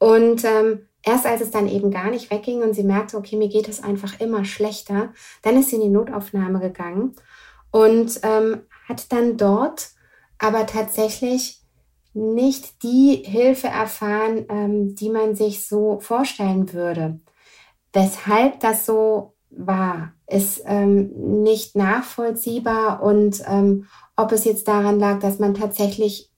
Und 0.00 0.44
ähm, 0.44 0.88
erst 1.06 1.24
als 1.24 1.40
es 1.40 1.50
dann 1.50 1.68
eben 1.68 1.90
gar 1.90 2.10
nicht 2.10 2.30
wegging 2.30 2.62
und 2.62 2.74
sie 2.74 2.82
merkte, 2.82 3.16
okay, 3.16 3.36
mir 3.36 3.48
geht 3.48 3.68
es 3.68 3.82
einfach 3.82 4.20
immer 4.20 4.44
schlechter, 4.44 5.14
dann 5.42 5.56
ist 5.56 5.70
sie 5.70 5.76
in 5.76 5.82
die 5.82 5.88
Notaufnahme 5.88 6.58
gegangen 6.60 7.14
und 7.70 8.20
ähm, 8.22 8.62
hat 8.88 9.10
dann 9.12 9.36
dort 9.36 9.90
aber 10.38 10.66
tatsächlich 10.66 11.62
nicht 12.12 12.82
die 12.82 13.22
Hilfe 13.24 13.68
erfahren, 13.68 14.46
ähm, 14.48 14.94
die 14.94 15.10
man 15.10 15.34
sich 15.34 15.66
so 15.66 16.00
vorstellen 16.00 16.72
würde. 16.72 17.20
Weshalb 17.92 18.60
das 18.60 18.84
so 18.84 19.34
war, 19.50 20.12
ist 20.26 20.62
ähm, 20.66 21.42
nicht 21.42 21.76
nachvollziehbar 21.76 23.02
und 23.02 23.42
ähm, 23.46 23.86
ob 24.16 24.32
es 24.32 24.44
jetzt 24.44 24.66
daran 24.66 24.98
lag, 24.98 25.20
dass 25.20 25.38
man 25.38 25.54
tatsächlich 25.54 26.30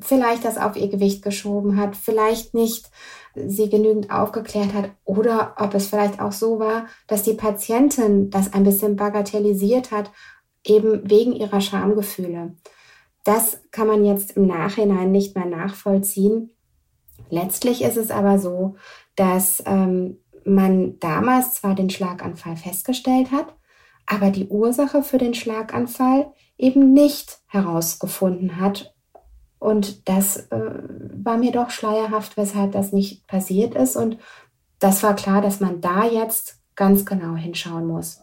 vielleicht 0.00 0.44
das 0.44 0.58
auf 0.58 0.76
ihr 0.76 0.88
Gewicht 0.88 1.22
geschoben 1.22 1.76
hat, 1.76 1.96
vielleicht 1.96 2.54
nicht 2.54 2.90
sie 3.46 3.68
genügend 3.68 4.10
aufgeklärt 4.10 4.72
hat 4.74 4.90
oder 5.04 5.54
ob 5.58 5.74
es 5.74 5.88
vielleicht 5.88 6.20
auch 6.20 6.32
so 6.32 6.58
war, 6.58 6.86
dass 7.06 7.22
die 7.22 7.34
Patientin 7.34 8.30
das 8.30 8.52
ein 8.52 8.64
bisschen 8.64 8.96
bagatellisiert 8.96 9.90
hat, 9.90 10.10
eben 10.64 11.08
wegen 11.08 11.32
ihrer 11.32 11.60
Schamgefühle. 11.60 12.54
Das 13.24 13.60
kann 13.70 13.86
man 13.86 14.04
jetzt 14.04 14.36
im 14.36 14.46
Nachhinein 14.46 15.12
nicht 15.12 15.34
mehr 15.34 15.46
nachvollziehen. 15.46 16.50
Letztlich 17.28 17.82
ist 17.82 17.96
es 17.96 18.10
aber 18.10 18.38
so, 18.38 18.76
dass 19.16 19.62
ähm, 19.66 20.18
man 20.44 20.98
damals 21.00 21.54
zwar 21.54 21.74
den 21.74 21.90
Schlaganfall 21.90 22.56
festgestellt 22.56 23.32
hat, 23.32 23.54
aber 24.06 24.30
die 24.30 24.46
Ursache 24.46 25.02
für 25.02 25.18
den 25.18 25.34
Schlaganfall 25.34 26.32
eben 26.56 26.92
nicht 26.92 27.40
herausgefunden 27.48 28.60
hat 28.60 28.95
und 29.66 30.08
das 30.08 30.36
äh, 30.52 30.60
war 31.24 31.38
mir 31.38 31.50
doch 31.50 31.70
schleierhaft, 31.70 32.36
weshalb 32.36 32.70
das 32.70 32.92
nicht 32.92 33.26
passiert 33.26 33.74
ist. 33.74 33.96
Und 33.96 34.16
das 34.78 35.02
war 35.02 35.16
klar, 35.16 35.42
dass 35.42 35.58
man 35.58 35.80
da 35.80 36.04
jetzt 36.04 36.60
ganz 36.76 37.04
genau 37.04 37.34
hinschauen 37.34 37.84
muss. 37.84 38.20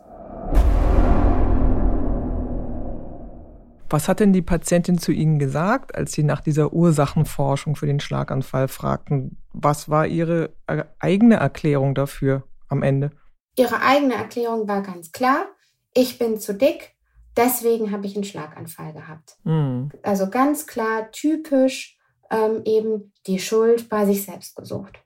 Was 3.89 4.07
hat 4.07 4.21
denn 4.21 4.31
die 4.31 4.41
Patientin 4.41 4.97
zu 4.97 5.11
Ihnen 5.11 5.37
gesagt, 5.37 5.93
als 5.95 6.13
Sie 6.13 6.23
nach 6.23 6.39
dieser 6.39 6.71
Ursachenforschung 6.71 7.75
für 7.75 7.87
den 7.87 7.99
Schlaganfall 7.99 8.69
fragten? 8.69 9.35
Was 9.51 9.89
war 9.89 10.07
Ihre 10.07 10.53
äh, 10.67 10.85
eigene 10.97 11.35
Erklärung 11.35 11.93
dafür 11.93 12.43
am 12.69 12.83
Ende? 12.83 13.11
Ihre 13.57 13.81
eigene 13.81 14.13
Erklärung 14.13 14.69
war 14.69 14.81
ganz 14.81 15.11
klar. 15.11 15.47
Ich 15.93 16.17
bin 16.17 16.39
zu 16.39 16.53
dick, 16.53 16.95
Deswegen 17.35 17.91
habe 17.91 18.05
ich 18.05 18.15
einen 18.15 18.23
Schlaganfall 18.23 18.93
gehabt. 18.93 19.37
Mhm. 19.43 19.91
Also 20.03 20.29
ganz 20.29 20.67
klar, 20.67 21.11
typisch 21.11 21.97
ähm, 22.29 22.61
eben 22.65 23.13
die 23.27 23.39
Schuld 23.39 23.89
bei 23.89 24.05
sich 24.05 24.23
selbst 24.25 24.55
gesucht. 24.55 24.99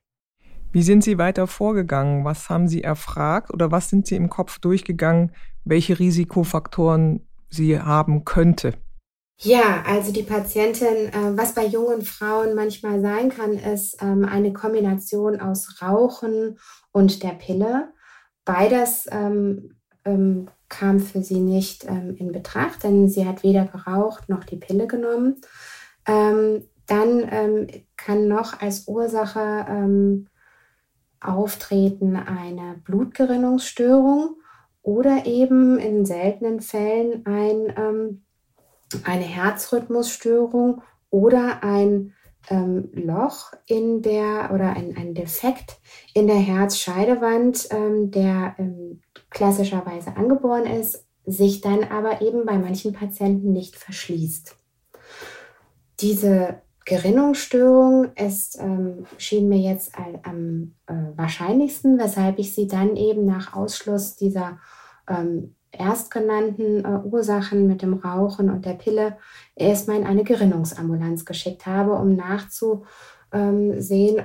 Wie 0.71 0.83
sind 0.83 1.03
Sie 1.03 1.17
weiter 1.17 1.47
vorgegangen? 1.47 2.25
Was 2.25 2.49
haben 2.49 2.67
Sie 2.67 2.83
erfragt 2.83 3.53
oder 3.53 3.71
was 3.71 3.89
sind 3.89 4.07
Sie 4.07 4.15
im 4.15 4.29
Kopf 4.29 4.59
durchgegangen, 4.59 5.31
welche 5.63 5.97
Risikofaktoren 5.99 7.25
sie 7.49 7.79
haben 7.79 8.25
könnte? 8.25 8.73
Ja, 9.39 9.83
also 9.85 10.11
die 10.11 10.23
Patientin, 10.23 11.13
äh, 11.13 11.37
was 11.37 11.53
bei 11.53 11.65
jungen 11.65 12.01
Frauen 12.01 12.55
manchmal 12.55 13.01
sein 13.01 13.29
kann, 13.29 13.53
ist 13.53 14.01
ähm, 14.01 14.25
eine 14.25 14.51
Kombination 14.51 15.39
aus 15.39 15.81
Rauchen 15.81 16.57
und 16.91 17.21
der 17.21 17.33
Pille. 17.33 17.93
Beides 18.45 19.07
ähm, 19.11 19.75
ähm, 20.05 20.49
kam 20.69 20.99
für 20.99 21.23
sie 21.23 21.39
nicht 21.39 21.85
ähm, 21.85 22.15
in 22.17 22.31
Betracht, 22.31 22.83
denn 22.83 23.09
sie 23.09 23.25
hat 23.25 23.43
weder 23.43 23.65
geraucht 23.65 24.29
noch 24.29 24.43
die 24.43 24.57
Pille 24.57 24.87
genommen. 24.87 25.41
Ähm, 26.05 26.63
dann 26.87 27.27
ähm, 27.29 27.67
kann 27.95 28.27
noch 28.27 28.61
als 28.61 28.87
Ursache 28.87 29.65
ähm, 29.69 30.27
auftreten 31.19 32.15
eine 32.15 32.81
Blutgerinnungsstörung 32.83 34.35
oder 34.81 35.25
eben 35.25 35.77
in 35.79 36.05
seltenen 36.05 36.61
Fällen 36.61 37.25
ein, 37.25 37.73
ähm, 37.77 38.23
eine 39.03 39.25
Herzrhythmusstörung 39.25 40.81
oder 41.09 41.63
ein 41.63 42.13
ähm, 42.49 42.89
Loch 42.93 43.51
in 43.65 44.01
der 44.01 44.51
oder 44.53 44.69
ein, 44.75 44.95
ein 44.97 45.13
Defekt 45.13 45.79
in 46.13 46.27
der 46.27 46.37
Herzscheidewand, 46.37 47.67
ähm, 47.71 48.11
der 48.11 48.55
ähm, 48.57 49.01
klassischerweise 49.29 50.15
angeboren 50.15 50.65
ist, 50.65 51.05
sich 51.25 51.61
dann 51.61 51.83
aber 51.83 52.21
eben 52.21 52.45
bei 52.45 52.57
manchen 52.57 52.93
Patienten 52.93 53.51
nicht 53.51 53.75
verschließt. 53.75 54.55
Diese 55.99 56.61
Gerinnungsstörung 56.85 58.13
ist, 58.15 58.57
ähm, 58.61 59.05
schien 59.17 59.49
mir 59.49 59.57
jetzt 59.57 59.91
am 60.23 60.75
äh, 60.87 60.93
wahrscheinlichsten, 61.17 61.99
weshalb 61.99 62.39
ich 62.39 62.55
sie 62.55 62.67
dann 62.67 62.95
eben 62.95 63.25
nach 63.25 63.53
Ausschluss 63.53 64.15
dieser 64.15 64.59
ähm, 65.09 65.55
erstgenannten 65.71 66.85
äh, 66.85 66.99
Ursachen 67.03 67.67
mit 67.67 67.81
dem 67.81 67.95
Rauchen 67.95 68.49
und 68.49 68.65
der 68.65 68.75
Pille 68.75 69.17
erstmal 69.53 69.97
in 69.97 70.05
eine 70.05 70.23
Gerinnungsambulanz 70.23 71.25
geschickt 71.25 71.65
habe, 71.65 71.91
um 71.91 72.15
nachzusehen, 72.15 72.85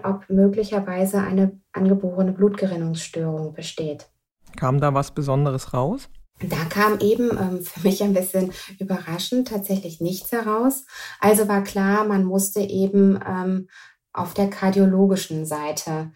ob 0.04 0.30
möglicherweise 0.30 1.20
eine 1.20 1.58
angeborene 1.72 2.30
Blutgerinnungsstörung 2.32 3.54
besteht. 3.54 4.11
Kam 4.56 4.80
da 4.80 4.94
was 4.94 5.10
Besonderes 5.10 5.72
raus? 5.74 6.08
Da 6.40 6.64
kam 6.64 6.98
eben 6.98 7.30
ähm, 7.30 7.62
für 7.62 7.86
mich 7.86 8.02
ein 8.02 8.14
bisschen 8.14 8.52
überraschend 8.78 9.48
tatsächlich 9.48 10.00
nichts 10.00 10.32
heraus. 10.32 10.84
Also 11.20 11.48
war 11.48 11.62
klar, 11.62 12.04
man 12.04 12.24
musste 12.24 12.60
eben 12.60 13.18
ähm, 13.26 13.68
auf 14.12 14.34
der 14.34 14.50
kardiologischen 14.50 15.46
Seite 15.46 16.12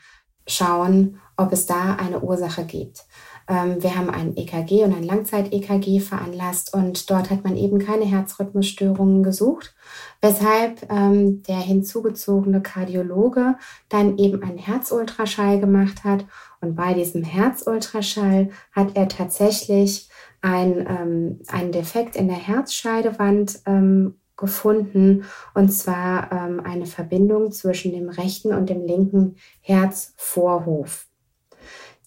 schauen, 0.47 1.21
ob 1.37 1.53
es 1.53 1.67
da 1.67 1.95
eine 1.95 2.21
Ursache 2.21 2.65
gibt. 2.65 3.05
Ähm, 3.49 3.83
wir 3.83 3.97
haben 3.97 4.11
ein 4.11 4.37
EKG 4.37 4.85
und 4.85 4.95
ein 4.95 5.05
Langzeit-EKG 5.05 6.01
veranlasst 6.01 6.75
und 6.75 7.11
dort 7.11 7.31
hat 7.31 7.45
man 7.45 7.57
eben 7.57 7.79
keine 7.79 8.05
Herzrhythmusstörungen 8.05 9.23
gesucht, 9.23 9.75
weshalb 10.21 10.91
ähm, 10.91 11.43
der 11.45 11.59
hinzugezogene 11.59 12.61
Kardiologe 12.61 13.57
dann 13.89 14.19
eben 14.19 14.43
einen 14.43 14.59
Herzultraschall 14.59 15.61
gemacht 15.61 16.05
hat. 16.05 16.25
Und 16.61 16.75
bei 16.75 16.95
diesem 16.95 17.23
Herzultraschall 17.23 18.51
hat 18.73 18.97
er 18.97 19.09
tatsächlich 19.09 20.09
ein, 20.41 20.87
ähm, 20.89 21.41
einen 21.49 21.73
Defekt 21.73 22.17
in 22.17 22.29
der 22.29 22.37
Herzscheidewand 22.37 23.61
ähm, 23.67 24.15
gefunden, 24.37 25.25
und 25.55 25.71
zwar 25.71 26.31
ähm, 26.31 26.61
eine 26.61 26.87
Verbindung 26.87 27.53
zwischen 27.53 27.93
dem 27.93 28.09
rechten 28.09 28.53
und 28.53 28.69
dem 28.69 28.85
linken 28.85 29.37
Herzvorhof. 29.61 31.07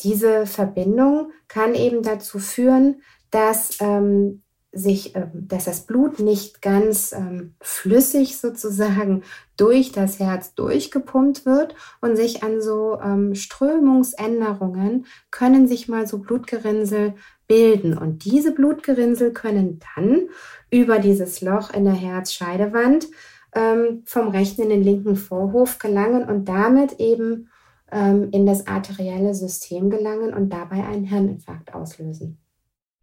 Diese 0.01 0.46
Verbindung 0.46 1.32
kann 1.48 1.75
eben 1.75 2.01
dazu 2.03 2.39
führen, 2.39 3.01
dass 3.32 3.77
ähm, 3.79 4.41
sich, 4.72 5.15
äh, 5.15 5.27
dass 5.34 5.65
das 5.65 5.82
Blut 5.82 6.20
nicht 6.20 6.62
ganz 6.62 7.12
ähm, 7.12 7.56
flüssig 7.62 8.38
sozusagen 8.38 9.24
durch 9.58 9.91
das 9.91 10.20
Herz 10.20 10.53
durchgepumpt 10.53 11.46
wird 11.46 11.75
und 12.01 12.15
sich 12.15 12.44
an 12.44 12.62
so 12.62 13.00
ähm, 13.03 13.36
Strömungsänderungen 13.36 15.06
können 15.32 15.68
sich 15.68 15.88
mal 15.88 16.08
so 16.08 16.20
Blutgerinnsel 16.20 17.15
bilden. 17.48 17.98
Und 17.98 18.25
diese 18.25 18.53
Blutgerinnsel 18.53 19.34
können 19.34 19.79
dann 19.96 20.29
über 20.70 21.00
dieses 21.00 21.41
Loch 21.41 21.74
in 21.74 21.84
der 21.84 21.94
Herzscheidewand 21.94 23.08
ähm, 23.56 24.03
vom 24.06 24.27
rechten 24.29 24.62
in 24.62 24.70
den 24.70 24.84
linken 24.84 25.15
Vorhof 25.15 25.79
gelangen 25.79 26.29
und 26.29 26.46
damit 26.46 27.00
eben 27.00 27.50
ähm, 27.91 28.29
in 28.31 28.46
das 28.46 28.67
arterielle 28.67 29.34
System 29.34 29.89
gelangen 29.89 30.34
und 30.34 30.50
dabei 30.51 30.86
einen 30.86 31.05
Hirninfarkt 31.05 31.74
auslösen. 31.74 32.39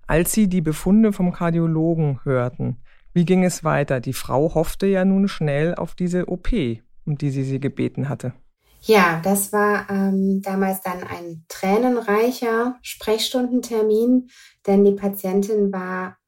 Als 0.07 0.33
Sie 0.33 0.49
die 0.49 0.61
Befunde 0.61 1.12
vom 1.12 1.33
Kardiologen 1.33 2.21
hörten, 2.25 2.78
wie 3.12 3.25
ging 3.25 3.45
es 3.45 3.64
weiter? 3.64 4.00
Die 4.00 4.12
Frau 4.12 4.55
hoffte 4.55 4.87
ja 4.87 5.05
nun 5.05 5.26
schnell 5.26 5.75
auf 5.75 5.95
diese 5.95 6.28
OP, 6.28 6.52
um 7.07 7.16
die 7.16 7.31
sie 7.31 7.45
sie 7.45 7.59
gebeten 7.59 8.09
hatte. 8.09 8.35
Ja, 8.83 9.21
das 9.25 9.52
war 9.52 9.88
ähm, 9.90 10.43
damals 10.43 10.83
dann 10.83 11.02
ein 11.02 11.45
tränenreicher 11.49 12.76
Sprechstundentermin, 12.83 14.28
denn 14.66 14.85
die 14.85 14.93
Patientin 14.93 15.73
war 15.73 16.19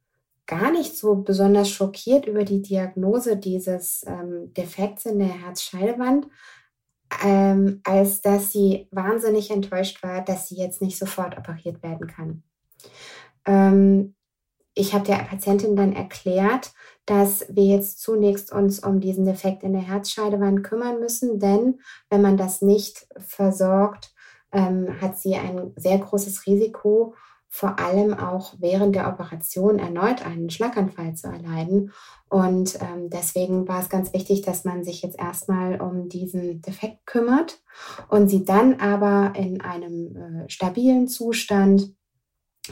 gar 0.47 0.73
nicht 0.73 0.97
so 0.97 1.17
besonders 1.17 1.71
schockiert 1.71 2.27
über 2.27 2.43
die 2.43 2.63
Diagnose 2.63 3.37
dieses 3.37 4.03
ähm, 4.09 4.53
Defekts 4.55 5.05
in 5.05 5.19
der 5.19 5.29
Herzscheidewand, 5.29 6.27
ähm, 7.25 7.81
als 7.85 8.21
dass 8.21 8.53
sie 8.53 8.89
wahnsinnig 8.91 9.51
enttäuscht 9.51 10.03
war, 10.03 10.23
dass 10.23 10.49
sie 10.49 10.57
jetzt 10.57 10.83
nicht 10.83 10.99
sofort 10.99 11.37
operiert 11.39 11.83
werden 11.83 12.07
kann. 12.07 12.43
Ähm, 13.47 14.15
ich 14.75 14.95
habe 14.95 15.05
der 15.05 15.17
Patientin 15.17 15.75
dann 15.75 15.93
erklärt, 15.93 16.73
dass 17.05 17.47
wir 17.49 17.65
jetzt 17.65 18.01
zunächst 18.01 18.53
uns 18.53 18.79
um 18.81 19.01
diesen 19.01 19.25
Defekt 19.25 19.63
in 19.63 19.73
der 19.73 19.83
Herzscheidewand 19.83 20.63
kümmern 20.63 21.01
müssen, 21.01 21.41
denn 21.41 21.81
wenn 22.11 22.23
man 22.23 22.37
das 22.37 22.63
nicht 22.63 23.09
versorgt, 23.17 24.13
ähm, 24.53 25.01
hat 25.01 25.19
sie 25.19 25.35
ein 25.35 25.73
sehr 25.77 25.99
großes 25.99 26.47
Risiko, 26.47 27.15
vor 27.59 27.81
allem 27.81 28.15
auch 28.15 28.55
während 28.61 28.95
der 28.95 29.09
Operation 29.09 29.81
erneut 29.81 30.25
einen 30.25 30.49
Schlaganfall 30.49 31.15
zu 31.15 31.27
erleiden. 31.27 31.91
Und 32.29 32.79
ähm, 32.81 33.11
deswegen 33.11 33.67
war 33.67 33.81
es 33.81 33.89
ganz 33.89 34.13
wichtig, 34.13 34.43
dass 34.43 34.65
man 34.65 34.85
sich 34.85 35.03
jetzt 35.03 35.19
erstmal 35.19 35.81
um 35.81 36.09
diesen 36.09 36.63
Defekt 36.63 37.05
kümmert 37.05 37.61
und 38.11 38.29
sie 38.29 38.45
dann 38.45 38.79
aber 38.79 39.33
in 39.35 39.61
einem 39.61 40.17
äh, 40.17 40.49
stabilen 40.49 41.09
Zustand 41.09 41.97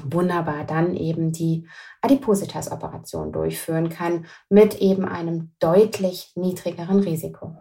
wunderbar 0.04 0.62
dann 0.62 0.94
eben 0.94 1.32
die 1.32 1.66
Adipositas-Operation 2.02 3.32
durchführen 3.32 3.88
kann 3.88 4.26
mit 4.48 4.80
eben 4.80 5.04
einem 5.04 5.50
deutlich 5.58 6.30
niedrigeren 6.36 7.00
Risiko. 7.00 7.56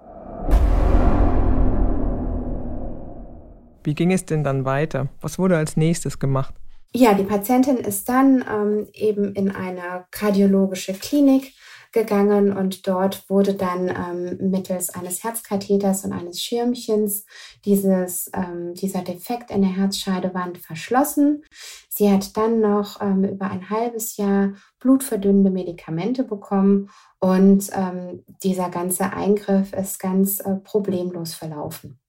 Wie 3.83 3.95
ging 3.95 4.11
es 4.11 4.25
denn 4.25 4.43
dann 4.43 4.63
weiter? 4.63 5.07
Was 5.21 5.39
wurde 5.39 5.57
als 5.57 5.75
nächstes 5.75 6.19
gemacht? 6.19 6.53
Ja, 6.93 7.13
die 7.13 7.23
Patientin 7.23 7.77
ist 7.77 8.07
dann 8.07 8.45
ähm, 8.49 8.87
eben 8.93 9.33
in 9.33 9.51
eine 9.51 10.05
kardiologische 10.11 10.93
Klinik 10.93 11.53
gegangen 11.95 12.55
und 12.55 12.87
dort 12.87 13.27
wurde 13.29 13.55
dann 13.55 13.89
ähm, 13.89 14.51
mittels 14.51 14.91
eines 14.91 15.23
Herzkatheters 15.23 16.05
und 16.05 16.13
eines 16.13 16.41
Schirmchens 16.41 17.25
dieses, 17.63 18.29
ähm, 18.33 18.75
dieser 18.75 19.01
Defekt 19.01 19.49
in 19.49 19.61
der 19.61 19.75
Herzscheidewand 19.75 20.59
verschlossen. 20.59 21.43
Sie 21.89 22.11
hat 22.11 22.37
dann 22.37 22.59
noch 22.59 23.01
ähm, 23.01 23.23
über 23.23 23.49
ein 23.49 23.69
halbes 23.69 24.17
Jahr 24.17 24.53
blutverdünnende 24.79 25.49
Medikamente 25.49 26.23
bekommen 26.23 26.89
und 27.19 27.71
ähm, 27.73 28.23
dieser 28.43 28.69
ganze 28.69 29.13
Eingriff 29.13 29.73
ist 29.73 29.99
ganz 29.99 30.41
äh, 30.41 30.55
problemlos 30.63 31.33
verlaufen. 31.33 31.99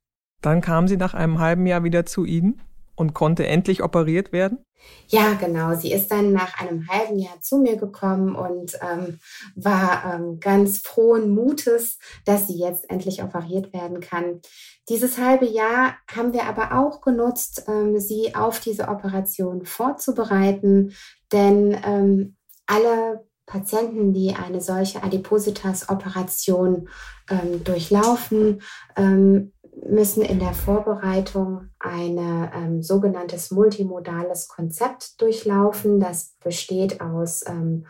Dann 0.42 0.60
kam 0.60 0.88
sie 0.88 0.96
nach 0.96 1.14
einem 1.14 1.38
halben 1.38 1.64
Jahr 1.66 1.84
wieder 1.84 2.04
zu 2.04 2.24
Ihnen? 2.24 2.60
Und 2.96 3.14
konnte 3.14 3.46
endlich 3.46 3.82
operiert 3.82 4.32
werden? 4.32 4.58
Ja, 5.08 5.34
genau. 5.34 5.74
Sie 5.74 5.92
ist 5.92 6.10
dann 6.10 6.32
nach 6.32 6.60
einem 6.60 6.88
halben 6.88 7.18
Jahr 7.18 7.40
zu 7.40 7.58
mir 7.58 7.76
gekommen 7.76 8.34
und 8.34 8.72
ähm, 8.82 9.18
war 9.54 10.14
ähm, 10.14 10.40
ganz 10.40 10.78
frohen 10.78 11.30
Mutes, 11.30 11.98
dass 12.24 12.48
sie 12.48 12.58
jetzt 12.58 12.90
endlich 12.90 13.22
operiert 13.22 13.72
werden 13.72 14.00
kann. 14.00 14.40
Dieses 14.88 15.18
halbe 15.18 15.46
Jahr 15.46 15.96
haben 16.12 16.32
wir 16.32 16.44
aber 16.44 16.78
auch 16.78 17.00
genutzt, 17.00 17.64
ähm, 17.68 17.98
sie 17.98 18.34
auf 18.34 18.60
diese 18.60 18.88
Operation 18.88 19.64
vorzubereiten, 19.64 20.94
denn 21.32 21.76
ähm, 21.84 22.36
alle 22.66 23.24
Patienten, 23.46 24.12
die 24.12 24.34
eine 24.34 24.60
solche 24.60 25.04
Adipositas-Operation 25.04 26.88
ähm, 27.30 27.62
durchlaufen, 27.62 28.60
ähm, 28.96 29.52
müssen 29.84 30.22
in 30.22 30.38
der 30.38 30.54
Vorbereitung 30.54 31.68
ein 31.78 32.18
ähm, 32.18 32.82
sogenanntes 32.82 33.50
multimodales 33.50 34.48
Konzept 34.48 35.20
durchlaufen. 35.20 36.00
Das 36.00 36.34
besteht 36.42 37.00
aus 37.00 37.44
ähm, 37.46 37.86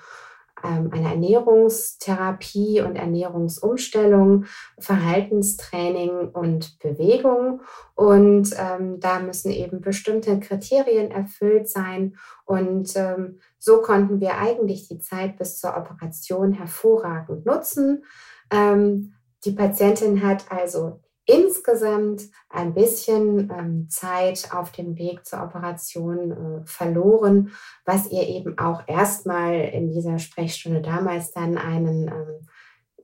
ähm, 0.64 0.90
einer 0.92 1.10
Ernährungstherapie 1.10 2.80
und 2.80 2.96
Ernährungsumstellung, 2.96 4.46
Verhaltenstraining 4.78 6.30
und 6.30 6.78
Bewegung. 6.78 7.60
Und 7.94 8.54
ähm, 8.58 8.98
da 9.00 9.20
müssen 9.20 9.50
eben 9.50 9.80
bestimmte 9.80 10.40
Kriterien 10.40 11.10
erfüllt 11.10 11.68
sein. 11.68 12.16
Und 12.44 12.96
ähm, 12.96 13.38
so 13.58 13.82
konnten 13.82 14.20
wir 14.20 14.38
eigentlich 14.38 14.88
die 14.88 14.98
Zeit 14.98 15.36
bis 15.36 15.58
zur 15.58 15.76
Operation 15.76 16.52
hervorragend 16.52 17.44
nutzen. 17.44 18.04
Ähm, 18.50 19.12
die 19.44 19.52
Patientin 19.52 20.26
hat 20.26 20.46
also 20.50 21.00
insgesamt 21.26 22.22
ein 22.48 22.72
bisschen 22.72 23.50
ähm, 23.50 23.88
Zeit 23.90 24.50
auf 24.52 24.72
dem 24.72 24.96
Weg 24.96 25.26
zur 25.26 25.42
Operation 25.42 26.30
äh, 26.30 26.66
verloren, 26.66 27.50
was 27.84 28.10
ihr 28.10 28.26
eben 28.26 28.58
auch 28.58 28.82
erstmal 28.86 29.54
in 29.54 29.90
dieser 29.90 30.18
Sprechstunde 30.18 30.80
damals 30.80 31.32
dann 31.32 31.58
einen, 31.58 32.08
ähm, 32.08 32.48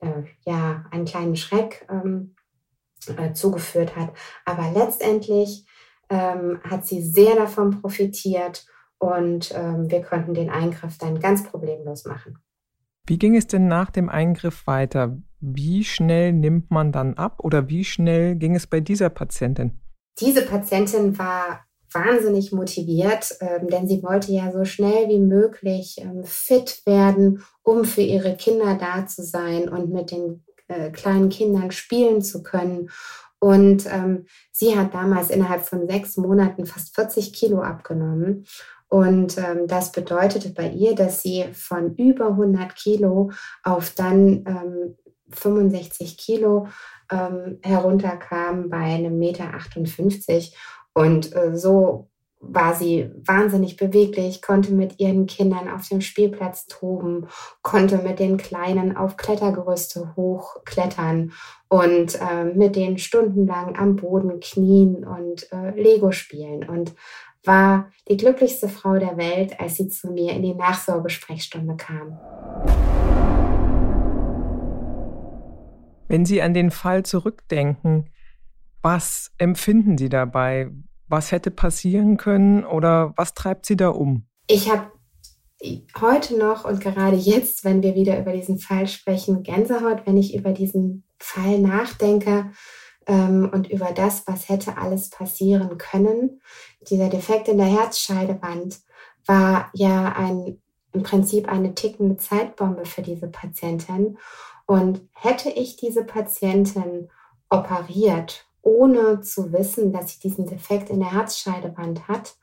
äh, 0.01 0.23
ja, 0.49 0.85
einen 0.91 1.05
kleinen 1.05 1.35
Schreck 1.35 1.85
ähm, 1.89 2.35
äh, 3.17 3.33
zugeführt 3.33 3.95
hat. 3.95 4.13
Aber 4.45 4.71
letztendlich 4.71 5.65
ähm, 6.09 6.59
hat 6.63 6.85
sie 6.85 7.01
sehr 7.01 7.35
davon 7.35 7.81
profitiert 7.81 8.65
und 8.99 9.53
ähm, 9.53 9.91
wir 9.91 10.01
konnten 10.01 10.33
den 10.33 10.49
Eingriff 10.49 10.97
dann 10.97 11.19
ganz 11.19 11.43
problemlos 11.43 12.05
machen. 12.05 12.37
Wie 13.05 13.19
ging 13.19 13.35
es 13.35 13.47
denn 13.47 13.67
nach 13.67 13.91
dem 13.91 14.07
Eingriff 14.07 14.65
weiter? 14.65 15.17
Wie 15.41 15.83
schnell 15.83 16.31
nimmt 16.31 16.71
man 16.71 16.93
dann 16.93 17.15
ab 17.15 17.41
oder 17.43 17.67
wie 17.67 17.83
schnell 17.83 18.35
ging 18.37 18.55
es 18.55 18.65
bei 18.65 18.79
dieser 18.79 19.09
Patientin? 19.09 19.81
Diese 20.21 20.41
Patientin 20.45 21.17
war 21.17 21.65
wahnsinnig 21.91 22.53
motiviert, 22.53 23.35
ähm, 23.41 23.67
denn 23.67 23.87
sie 23.89 24.01
wollte 24.03 24.31
ja 24.31 24.51
so 24.53 24.63
schnell 24.63 25.09
wie 25.09 25.19
möglich 25.19 25.97
ähm, 25.99 26.23
fit 26.23 26.81
werden, 26.85 27.43
um 27.61 27.83
für 27.83 28.01
ihre 28.01 28.37
Kinder 28.37 28.75
da 28.75 29.05
zu 29.05 29.21
sein 29.21 29.67
und 29.67 29.91
mit 29.91 30.11
den 30.11 30.45
äh, 30.69 30.89
kleinen 30.91 31.27
Kindern 31.27 31.71
spielen 31.71 32.21
zu 32.21 32.41
können. 32.41 32.89
Und 33.39 33.85
ähm, 33.91 34.27
sie 34.53 34.77
hat 34.77 34.93
damals 34.93 35.29
innerhalb 35.29 35.65
von 35.65 35.87
sechs 35.89 36.15
Monaten 36.15 36.65
fast 36.65 36.95
40 36.95 37.33
Kilo 37.33 37.61
abgenommen. 37.61 38.45
Und 38.93 39.39
ähm, 39.39 39.65
das 39.65 39.91
bedeutete 39.91 40.49
bei 40.49 40.69
ihr, 40.69 40.93
dass 40.93 41.23
sie 41.23 41.45
von 41.51 41.95
über 41.95 42.27
100 42.27 42.75
Kilo 42.75 43.31
auf 43.63 43.89
dann 43.95 44.45
ähm, 44.45 44.95
65 45.31 46.15
Kilo 46.15 46.67
ähm, 47.11 47.57
herunterkam 47.63 48.69
bei 48.69 48.77
einem 48.77 49.17
Meter 49.17 49.45
58. 49.55 50.55
Und 50.93 51.35
äh, 51.35 51.57
so 51.57 52.11
war 52.39 52.75
sie 52.75 53.09
wahnsinnig 53.25 53.77
beweglich, 53.77 54.43
konnte 54.43 54.71
mit 54.71 54.99
ihren 54.99 55.25
Kindern 55.25 55.69
auf 55.69 55.87
dem 55.89 56.01
Spielplatz 56.01 56.67
toben, 56.67 57.25
konnte 57.63 57.97
mit 57.97 58.19
den 58.19 58.37
Kleinen 58.37 58.95
auf 58.95 59.17
Klettergerüste 59.17 60.13
hochklettern 60.15 61.31
und 61.67 62.21
äh, 62.21 62.43
mit 62.43 62.75
denen 62.75 62.99
stundenlang 62.99 63.75
am 63.75 63.95
Boden 63.95 64.39
knien 64.39 65.03
und 65.03 65.51
äh, 65.51 65.71
Lego 65.81 66.11
spielen. 66.11 66.69
Und 66.69 66.93
war 67.45 67.91
die 68.09 68.17
glücklichste 68.17 68.69
Frau 68.69 68.97
der 68.97 69.17
Welt, 69.17 69.59
als 69.59 69.75
sie 69.75 69.87
zu 69.87 70.11
mir 70.11 70.33
in 70.33 70.43
die 70.43 70.53
Nachsorgesprechstunde 70.53 71.75
kam. 71.75 72.19
Wenn 76.07 76.25
Sie 76.25 76.41
an 76.41 76.53
den 76.53 76.69
Fall 76.69 77.03
zurückdenken, 77.03 78.09
was 78.81 79.31
empfinden 79.37 79.97
Sie 79.97 80.09
dabei? 80.09 80.69
Was 81.07 81.31
hätte 81.31 81.49
passieren 81.49 82.17
können 82.17 82.65
oder 82.65 83.13
was 83.15 83.33
treibt 83.33 83.65
Sie 83.65 83.77
da 83.77 83.89
um? 83.89 84.27
Ich 84.47 84.69
habe 84.69 84.91
heute 85.99 86.37
noch 86.37 86.65
und 86.65 86.81
gerade 86.81 87.15
jetzt, 87.15 87.63
wenn 87.63 87.81
wir 87.81 87.95
wieder 87.95 88.19
über 88.19 88.33
diesen 88.33 88.59
Fall 88.59 88.87
sprechen, 88.87 89.43
Gänsehaut, 89.43 90.05
wenn 90.05 90.17
ich 90.17 90.35
über 90.35 90.51
diesen 90.51 91.05
Fall 91.17 91.59
nachdenke 91.59 92.51
ähm, 93.07 93.49
und 93.51 93.69
über 93.69 93.91
das, 93.91 94.27
was 94.27 94.49
hätte 94.49 94.77
alles 94.77 95.09
passieren 95.09 95.77
können. 95.77 96.41
Dieser 96.89 97.09
Defekt 97.09 97.47
in 97.47 97.57
der 97.57 97.67
Herzscheidewand 97.67 98.81
war 99.25 99.69
ja 99.73 100.13
ein, 100.17 100.61
im 100.93 101.03
Prinzip 101.03 101.51
eine 101.51 101.73
tickende 101.75 102.17
Zeitbombe 102.17 102.85
für 102.85 103.01
diese 103.01 103.27
Patientin. 103.27 104.17
Und 104.65 105.01
hätte 105.13 105.49
ich 105.49 105.75
diese 105.75 106.03
Patientin 106.03 107.09
operiert, 107.49 108.45
ohne 108.61 109.21
zu 109.21 109.51
wissen, 109.51 109.91
dass 109.91 110.13
sie 110.13 110.19
diesen 110.19 110.45
Defekt 110.45 110.89
in 110.89 110.99
der 110.99 111.11
Herzscheidewand 111.11 112.07
hat, 112.07 112.37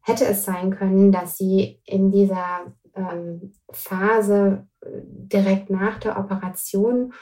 hätte 0.00 0.24
es 0.24 0.44
sein 0.44 0.70
können, 0.70 1.12
dass 1.12 1.36
sie 1.36 1.80
in 1.84 2.10
dieser 2.10 2.72
ähm, 2.94 3.52
Phase 3.70 4.66
äh, 4.80 4.88
direkt 5.04 5.70
nach 5.70 5.98
der 5.98 6.18
Operation 6.18 7.12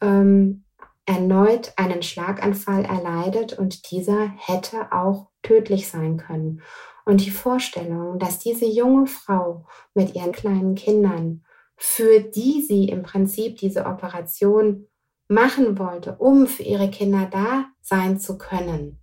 ähm, 0.00 0.61
erneut 1.06 1.72
einen 1.76 2.02
Schlaganfall 2.02 2.84
erleidet 2.84 3.58
und 3.58 3.90
dieser 3.90 4.28
hätte 4.36 4.92
auch 4.92 5.28
tödlich 5.42 5.88
sein 5.88 6.16
können. 6.16 6.62
Und 7.04 7.24
die 7.24 7.30
Vorstellung, 7.30 8.18
dass 8.18 8.38
diese 8.38 8.66
junge 8.66 9.06
Frau 9.06 9.66
mit 9.94 10.14
ihren 10.14 10.32
kleinen 10.32 10.74
Kindern, 10.76 11.44
für 11.76 12.20
die 12.20 12.62
sie 12.62 12.88
im 12.88 13.02
Prinzip 13.02 13.56
diese 13.56 13.86
Operation 13.86 14.86
machen 15.26 15.78
wollte, 15.78 16.16
um 16.16 16.46
für 16.46 16.62
ihre 16.62 16.90
Kinder 16.90 17.28
da 17.30 17.64
sein 17.80 18.20
zu 18.20 18.38
können, 18.38 19.00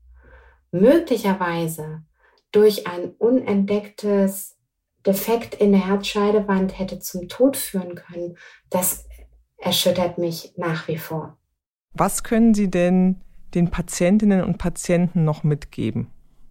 möglicherweise 0.71 2.03
durch 2.51 2.87
ein 2.87 3.11
unentdecktes 3.17 4.57
Defekt 5.05 5.55
in 5.55 5.71
der 5.71 5.87
Herzscheidewand 5.87 6.77
hätte 6.77 6.99
zum 6.99 7.27
Tod 7.27 7.57
führen 7.57 7.95
können, 7.95 8.37
das 8.69 9.05
erschüttert 9.57 10.17
mich 10.17 10.53
nach 10.55 10.87
wie 10.87 10.97
vor. 10.97 11.38
Was 11.93 12.23
können 12.23 12.53
Sie 12.53 12.69
denn 12.69 13.21
den 13.53 13.71
Patientinnen 13.71 14.43
und 14.43 14.57
Patienten 14.57 15.23
noch 15.23 15.43
mitgeben 15.43 16.07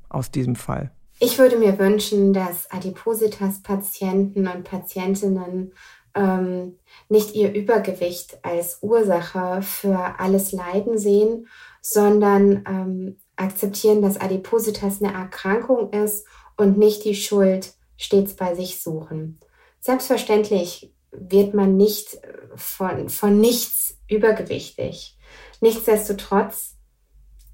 aus 0.09 0.31
diesem 0.31 0.57
Fall? 0.57 0.91
Ich 1.21 1.39
würde 1.39 1.59
mir 1.59 1.79
wünschen, 1.79 2.33
dass 2.33 2.71
Adipositas-Patienten 2.71 4.47
und 4.47 4.65
Patientinnen 4.65 5.73
ähm, 6.15 6.79
nicht 7.09 7.35
ihr 7.35 7.55
Übergewicht 7.55 8.39
als 8.43 8.79
Ursache 8.83 9.63
für 9.63 10.19
alles 10.19 10.53
Leiden 10.53 10.99
sehen, 10.99 11.49
sondern 11.81 12.65
ähm, 12.69 13.17
akzeptieren, 13.37 14.03
dass 14.03 14.21
Adipositas 14.21 15.03
eine 15.03 15.13
Erkrankung 15.13 15.93
ist 15.93 16.27
und 16.57 16.79
nicht 16.79 17.05
die 17.05 17.15
Schuld 17.15 17.75
stets 17.97 18.35
bei 18.35 18.55
sich 18.55 18.81
suchen. 18.83 19.41
Selbstverständlich 19.81 20.93
wird 21.11 21.55
man 21.55 21.77
nicht 21.77 22.21
von, 22.55 23.09
von 23.09 23.41
nichts 23.41 23.99
übergewichtig. 24.09 25.18
Nichtsdestotrotz 25.61 26.77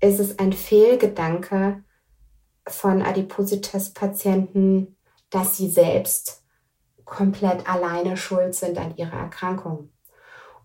ist 0.00 0.20
es 0.20 0.38
ein 0.38 0.52
Fehlgedanke 0.52 1.82
von 2.66 3.02
Adipositas-Patienten, 3.02 4.96
dass 5.30 5.56
sie 5.56 5.70
selbst 5.70 6.42
komplett 7.04 7.68
alleine 7.68 8.16
schuld 8.16 8.54
sind 8.54 8.78
an 8.78 8.96
ihrer 8.96 9.18
Erkrankung. 9.18 9.90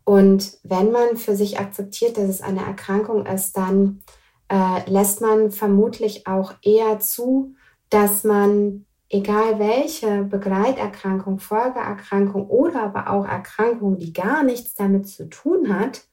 Und 0.03 0.57
wenn 0.63 0.91
man 0.91 1.17
für 1.17 1.35
sich 1.35 1.59
akzeptiert, 1.59 2.17
dass 2.17 2.29
es 2.29 2.41
eine 2.41 2.65
Erkrankung 2.65 3.25
ist, 3.25 3.55
dann 3.55 4.01
äh, 4.49 4.89
lässt 4.89 5.21
man 5.21 5.51
vermutlich 5.51 6.25
auch 6.27 6.53
eher 6.63 6.99
zu, 6.99 7.55
dass 7.89 8.23
man, 8.23 8.85
egal 9.09 9.59
welche 9.59 10.23
Begleiterkrankung, 10.23 11.39
Folgeerkrankung 11.39 12.47
oder 12.47 12.83
aber 12.83 13.09
auch 13.09 13.25
Erkrankung, 13.25 13.97
die 13.97 14.13
gar 14.13 14.43
nichts 14.43 14.73
damit 14.73 15.07
zu 15.07 15.29
tun 15.29 15.77
hat, 15.77 16.08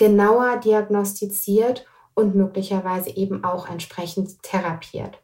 genauer 0.00 0.56
diagnostiziert 0.56 1.84
und 2.14 2.34
möglicherweise 2.34 3.10
eben 3.10 3.44
auch 3.44 3.68
entsprechend 3.68 4.42
therapiert. 4.42 5.20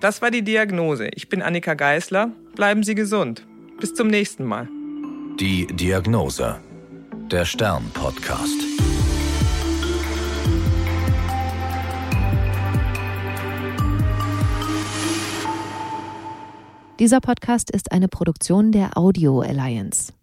Das 0.00 0.20
war 0.20 0.32
die 0.32 0.42
Diagnose. 0.42 1.08
Ich 1.14 1.28
bin 1.28 1.42
Annika 1.42 1.74
Geißler. 1.74 2.32
Bleiben 2.56 2.82
Sie 2.82 2.96
gesund. 2.96 3.46
Bis 3.78 3.94
zum 3.94 4.08
nächsten 4.08 4.44
Mal. 4.44 4.68
Die 5.38 5.68
Diagnose. 5.68 6.58
Der 7.30 7.44
Stern-Podcast. 7.44 8.60
Dieser 16.98 17.20
Podcast 17.20 17.70
ist 17.70 17.92
eine 17.92 18.08
Produktion 18.08 18.72
der 18.72 18.98
Audio 18.98 19.40
Alliance. 19.40 20.17